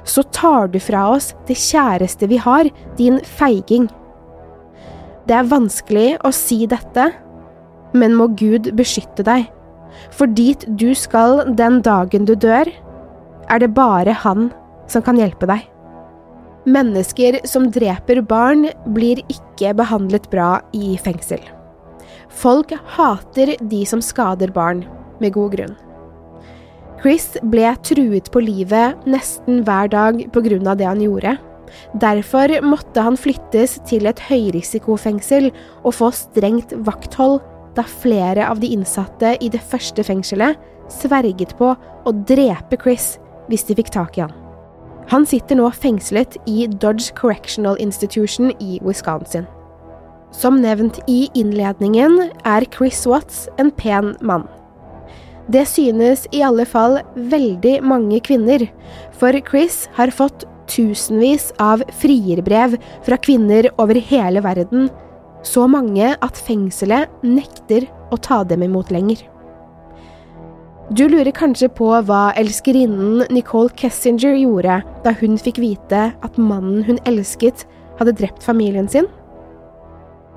Så 0.04 0.24
tar 0.34 0.72
du 0.74 0.80
fra 0.82 1.06
oss 1.14 1.34
det 1.46 1.60
kjæreste 1.60 2.28
vi 2.32 2.42
har, 2.42 2.70
din 2.98 3.20
feiging. 3.38 3.86
Det 5.30 5.36
er 5.36 5.52
vanskelig 5.52 6.16
å 6.26 6.32
si 6.34 6.64
dette, 6.66 7.12
men 7.94 8.16
må 8.18 8.32
Gud 8.40 8.72
beskytte 8.80 9.24
deg, 9.28 9.46
for 10.10 10.26
dit 10.32 10.64
du 10.80 10.94
skal 10.96 11.44
den 11.60 11.82
dagen 11.86 12.26
du 12.26 12.34
dør, 12.34 12.72
er 13.50 13.64
det 13.64 13.74
bare 13.76 14.16
han 14.26 14.52
som 14.92 15.04
kan 15.04 15.20
hjelpe 15.20 15.48
deg. 15.50 15.66
Mennesker 16.68 17.40
som 17.48 17.70
dreper 17.72 18.20
barn, 18.28 18.68
blir 18.92 19.22
ikke 19.32 19.72
behandlet 19.78 20.28
bra 20.32 20.58
i 20.76 20.98
fengsel. 21.00 21.40
Folk 22.28 22.74
hater 22.98 23.56
de 23.72 23.84
som 23.88 24.04
skader 24.04 24.52
barn, 24.52 24.84
med 25.24 25.34
god 25.34 25.56
grunn. 25.56 25.76
Chris 27.02 27.30
ble 27.46 27.72
truet 27.86 28.28
på 28.34 28.42
livet 28.44 29.06
nesten 29.08 29.64
hver 29.66 29.90
dag 29.94 30.20
av 30.28 30.78
det 30.78 30.86
han 30.86 31.02
gjorde. 31.02 31.38
Derfor 32.02 32.52
måtte 32.64 33.04
han 33.04 33.18
flyttes 33.20 33.78
til 33.88 34.08
et 34.08 34.20
høyrisikofengsel 34.28 35.52
og 35.84 35.94
få 35.94 36.12
strengt 36.12 36.74
vakthold, 36.88 37.40
da 37.78 37.84
flere 37.86 38.48
av 38.50 38.60
de 38.60 38.72
innsatte 38.74 39.36
i 39.40 39.50
det 39.54 39.62
første 39.62 40.04
fengselet 40.04 40.58
sverget 40.90 41.54
på 41.60 41.74
å 41.78 42.14
drepe 42.26 42.80
Chris 42.82 43.18
hvis 43.48 43.66
de 43.68 43.78
fikk 43.78 43.92
tak 43.96 44.18
i 44.18 44.26
han. 44.26 44.34
Han 45.08 45.24
sitter 45.26 45.56
nå 45.56 45.70
fengslet 45.72 46.36
i 46.52 46.66
Dodge 46.68 47.14
Correctional 47.16 47.78
Institution 47.80 48.52
i 48.60 48.80
Wisconsin. 48.84 49.48
Som 50.36 50.60
nevnt 50.62 51.00
i 51.08 51.30
innledningen 51.40 52.20
er 52.44 52.68
Chris 52.76 53.06
Watts 53.08 53.46
en 53.58 53.72
pen 53.72 54.16
mann. 54.20 54.48
Det 55.48 55.64
synes 55.72 56.26
i 56.36 56.42
alle 56.44 56.66
fall 56.68 57.00
veldig 57.16 57.78
mange 57.88 58.20
kvinner, 58.20 58.66
for 59.16 59.32
Chris 59.48 59.86
har 59.96 60.12
fått 60.12 60.44
tusenvis 60.68 61.54
av 61.64 61.86
frierbrev 62.02 62.76
fra 63.06 63.18
kvinner 63.24 63.70
over 63.80 63.96
hele 64.10 64.44
verden, 64.44 64.90
så 65.48 65.64
mange 65.72 66.12
at 66.20 66.44
fengselet 66.44 67.24
nekter 67.24 67.88
å 68.12 68.20
ta 68.20 68.42
dem 68.44 68.68
imot 68.68 68.92
lenger. 68.92 69.24
Du 70.96 71.04
lurer 71.04 71.34
kanskje 71.36 71.68
på 71.76 71.90
hva 72.08 72.30
elskerinnen 72.40 73.26
Nicole 73.36 73.74
Kessinger 73.76 74.38
gjorde 74.40 74.78
da 75.04 75.12
hun 75.20 75.34
fikk 75.36 75.58
vite 75.60 76.06
at 76.24 76.38
mannen 76.40 76.86
hun 76.88 77.02
elsket, 77.10 77.66
hadde 78.00 78.14
drept 78.16 78.46
familien 78.46 78.88
sin? 78.88 79.10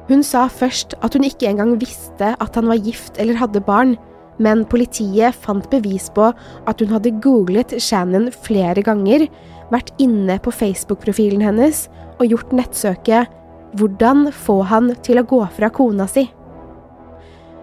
Hun 0.08 0.24
sa 0.26 0.48
først 0.50 0.96
at 1.06 1.14
hun 1.14 1.28
ikke 1.28 1.46
engang 1.52 1.76
visste 1.78 2.32
at 2.34 2.58
han 2.58 2.66
var 2.66 2.82
gift 2.82 3.20
eller 3.22 3.38
hadde 3.38 3.62
barn, 3.62 3.94
men 4.42 4.64
politiet 4.66 5.38
fant 5.38 5.70
bevis 5.70 6.08
på 6.16 6.32
at 6.34 6.82
hun 6.82 6.90
hadde 6.96 7.14
googlet 7.22 7.76
Shannon 7.78 8.26
flere 8.34 8.82
ganger, 8.82 9.28
vært 9.70 9.94
inne 10.02 10.40
på 10.42 10.50
Facebook-profilen 10.50 11.46
hennes 11.46 11.86
og 12.18 12.26
gjort 12.26 12.50
nettsøket 12.50 13.30
'Hvordan 13.78 14.32
få 14.34 14.64
han 14.66 14.96
til 14.98 15.22
å 15.22 15.26
gå 15.30 15.44
fra 15.54 15.70
kona 15.70 16.10
si'. 16.10 16.26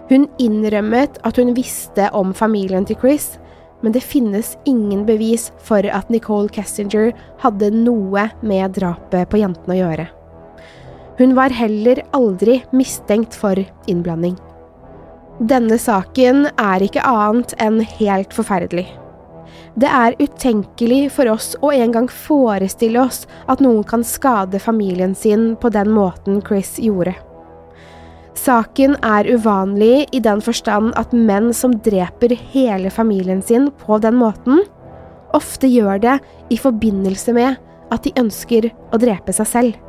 Hun 0.08 0.28
innrømmet 0.40 1.20
at 1.28 1.38
hun 1.40 1.52
visste 1.58 2.08
om 2.16 2.34
familien 2.36 2.86
til 2.88 3.00
Chris, 3.02 3.36
men 3.84 3.94
det 3.94 4.06
finnes 4.06 4.56
ingen 4.66 5.04
bevis 5.06 5.50
for 5.62 5.86
at 5.86 6.10
Nicole 6.10 6.50
Kessinger 6.50 7.12
hadde 7.44 7.70
noe 7.76 8.30
med 8.42 8.78
drapet 8.80 9.30
på 9.30 9.42
jentene 9.42 9.76
å 9.76 9.82
gjøre. 9.82 10.08
Hun 11.18 11.34
var 11.38 11.54
heller 11.54 12.04
aldri 12.16 12.62
mistenkt 12.72 13.36
for 13.38 13.60
innblanding. 13.90 14.38
Denne 15.38 15.78
saken 15.78 16.48
er 16.56 16.82
ikke 16.86 17.04
annet 17.06 17.54
enn 17.62 17.82
helt 18.00 18.34
forferdelig. 18.34 18.88
Det 19.78 19.90
er 19.94 20.18
utenkelig 20.18 21.12
for 21.14 21.30
oss 21.30 21.52
å 21.62 21.70
engang 21.76 22.08
forestille 22.10 23.02
oss 23.04 23.26
at 23.46 23.62
noen 23.62 23.84
kan 23.86 24.06
skade 24.06 24.58
familien 24.62 25.14
sin 25.14 25.52
på 25.62 25.70
den 25.74 25.92
måten 25.94 26.42
Chris 26.46 26.78
gjorde. 26.82 27.14
Saken 28.38 28.94
er 29.02 29.28
uvanlig 29.34 30.06
i 30.14 30.22
den 30.24 30.44
forstand 30.46 30.94
at 31.00 31.14
menn 31.16 31.50
som 31.58 31.74
dreper 31.84 32.36
hele 32.54 32.92
familien 32.94 33.42
sin 33.42 33.72
på 33.82 33.98
den 34.04 34.20
måten, 34.20 34.62
ofte 35.36 35.70
gjør 35.70 36.00
det 36.04 36.16
i 36.54 36.60
forbindelse 36.62 37.34
med 37.36 37.58
at 37.94 38.06
de 38.06 38.14
ønsker 38.20 38.70
å 38.94 39.00
drepe 39.02 39.34
seg 39.36 39.50
selv. 39.50 39.82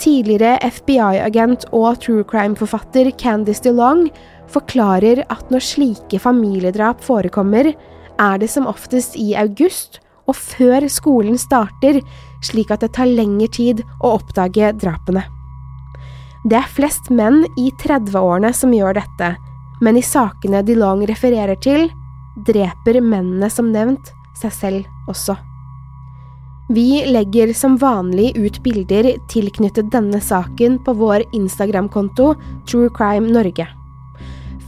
Tidligere 0.00 0.58
FBI-agent 0.62 1.66
og 1.72 2.00
true 2.02 2.24
crime-forfatter 2.28 3.10
Candice 3.18 3.64
DeLong 3.64 4.06
forklarer 4.52 5.24
at 5.32 5.52
når 5.52 5.64
slike 5.64 6.20
familiedrap 6.20 7.02
forekommer, 7.04 7.72
er 8.20 8.38
det 8.38 8.50
som 8.52 8.68
oftest 8.70 9.16
i 9.18 9.32
august 9.38 9.98
og 10.30 10.36
før 10.38 10.86
skolen 10.92 11.38
starter, 11.40 12.00
slik 12.44 12.70
at 12.74 12.84
det 12.84 12.94
tar 12.96 13.10
lengre 13.10 13.50
tid 13.50 13.82
å 14.00 14.14
oppdage 14.18 14.74
drapene. 14.78 15.24
Det 16.44 16.58
er 16.58 16.68
flest 16.68 17.08
menn 17.08 17.46
i 17.56 17.70
30-årene 17.80 18.50
som 18.52 18.72
gjør 18.76 18.98
dette, 18.98 19.30
men 19.80 19.96
i 19.96 20.04
sakene 20.04 20.60
de 20.66 20.74
Long 20.76 21.00
refererer 21.08 21.56
til, 21.56 21.86
dreper 22.44 22.98
mennene 23.00 23.48
som 23.48 23.70
nevnt 23.72 24.10
seg 24.36 24.52
selv 24.52 25.08
også. 25.08 25.38
Vi 26.68 27.00
legger 27.08 27.52
som 27.56 27.78
vanlig 27.80 28.34
ut 28.36 28.58
bilder 28.64 29.08
tilknyttet 29.32 29.88
denne 29.92 30.20
saken 30.20 30.76
på 30.84 30.94
vår 30.96 31.24
Instagram-konto 31.36 32.34
True 32.68 32.90
Crime 32.92 33.32
Norge. 33.32 33.66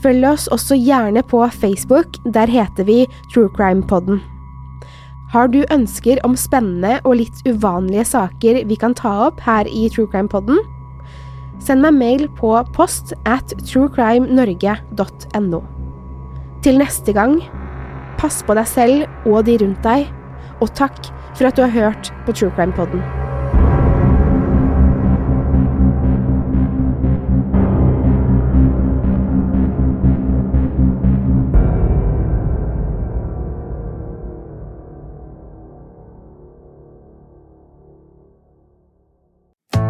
Følg 0.01 0.25
oss 0.29 0.47
også 0.53 0.77
gjerne 0.77 1.21
på 1.25 1.43
Facebook, 1.59 2.17
der 2.25 2.49
heter 2.49 2.85
vi 2.89 3.03
True 3.33 3.49
Crime 3.53 3.85
Podden. 3.85 4.21
Har 5.33 5.49
du 5.53 5.63
ønsker 5.73 6.21
om 6.25 6.37
spennende 6.37 6.97
og 7.03 7.19
litt 7.21 7.45
uvanlige 7.45 8.05
saker 8.13 8.63
vi 8.65 8.79
kan 8.81 8.97
ta 8.97 9.13
opp 9.27 9.41
her 9.45 9.69
i 9.69 9.85
True 9.93 10.09
Crime 10.09 10.29
Podden? 10.29 10.57
Send 11.63 11.81
meg 11.83 11.97
mail 11.97 12.27
på 12.37 12.53
post 12.75 13.13
at 13.27 13.53
truecrimenorge.no. 13.65 15.61
Til 16.65 16.81
neste 16.81 17.13
gang, 17.13 17.39
pass 18.17 18.41
på 18.45 18.55
deg 18.57 18.67
selv 18.69 19.29
og 19.29 19.45
de 19.47 19.57
rundt 19.61 19.83
deg, 19.85 20.07
og 20.61 20.73
takk 20.77 20.97
for 21.37 21.49
at 21.49 21.57
du 21.57 21.65
har 21.65 21.73
hørt 21.73 22.13
på 22.25 22.33
True 22.33 22.53
Crime 22.55 22.73
Podden. 22.77 23.26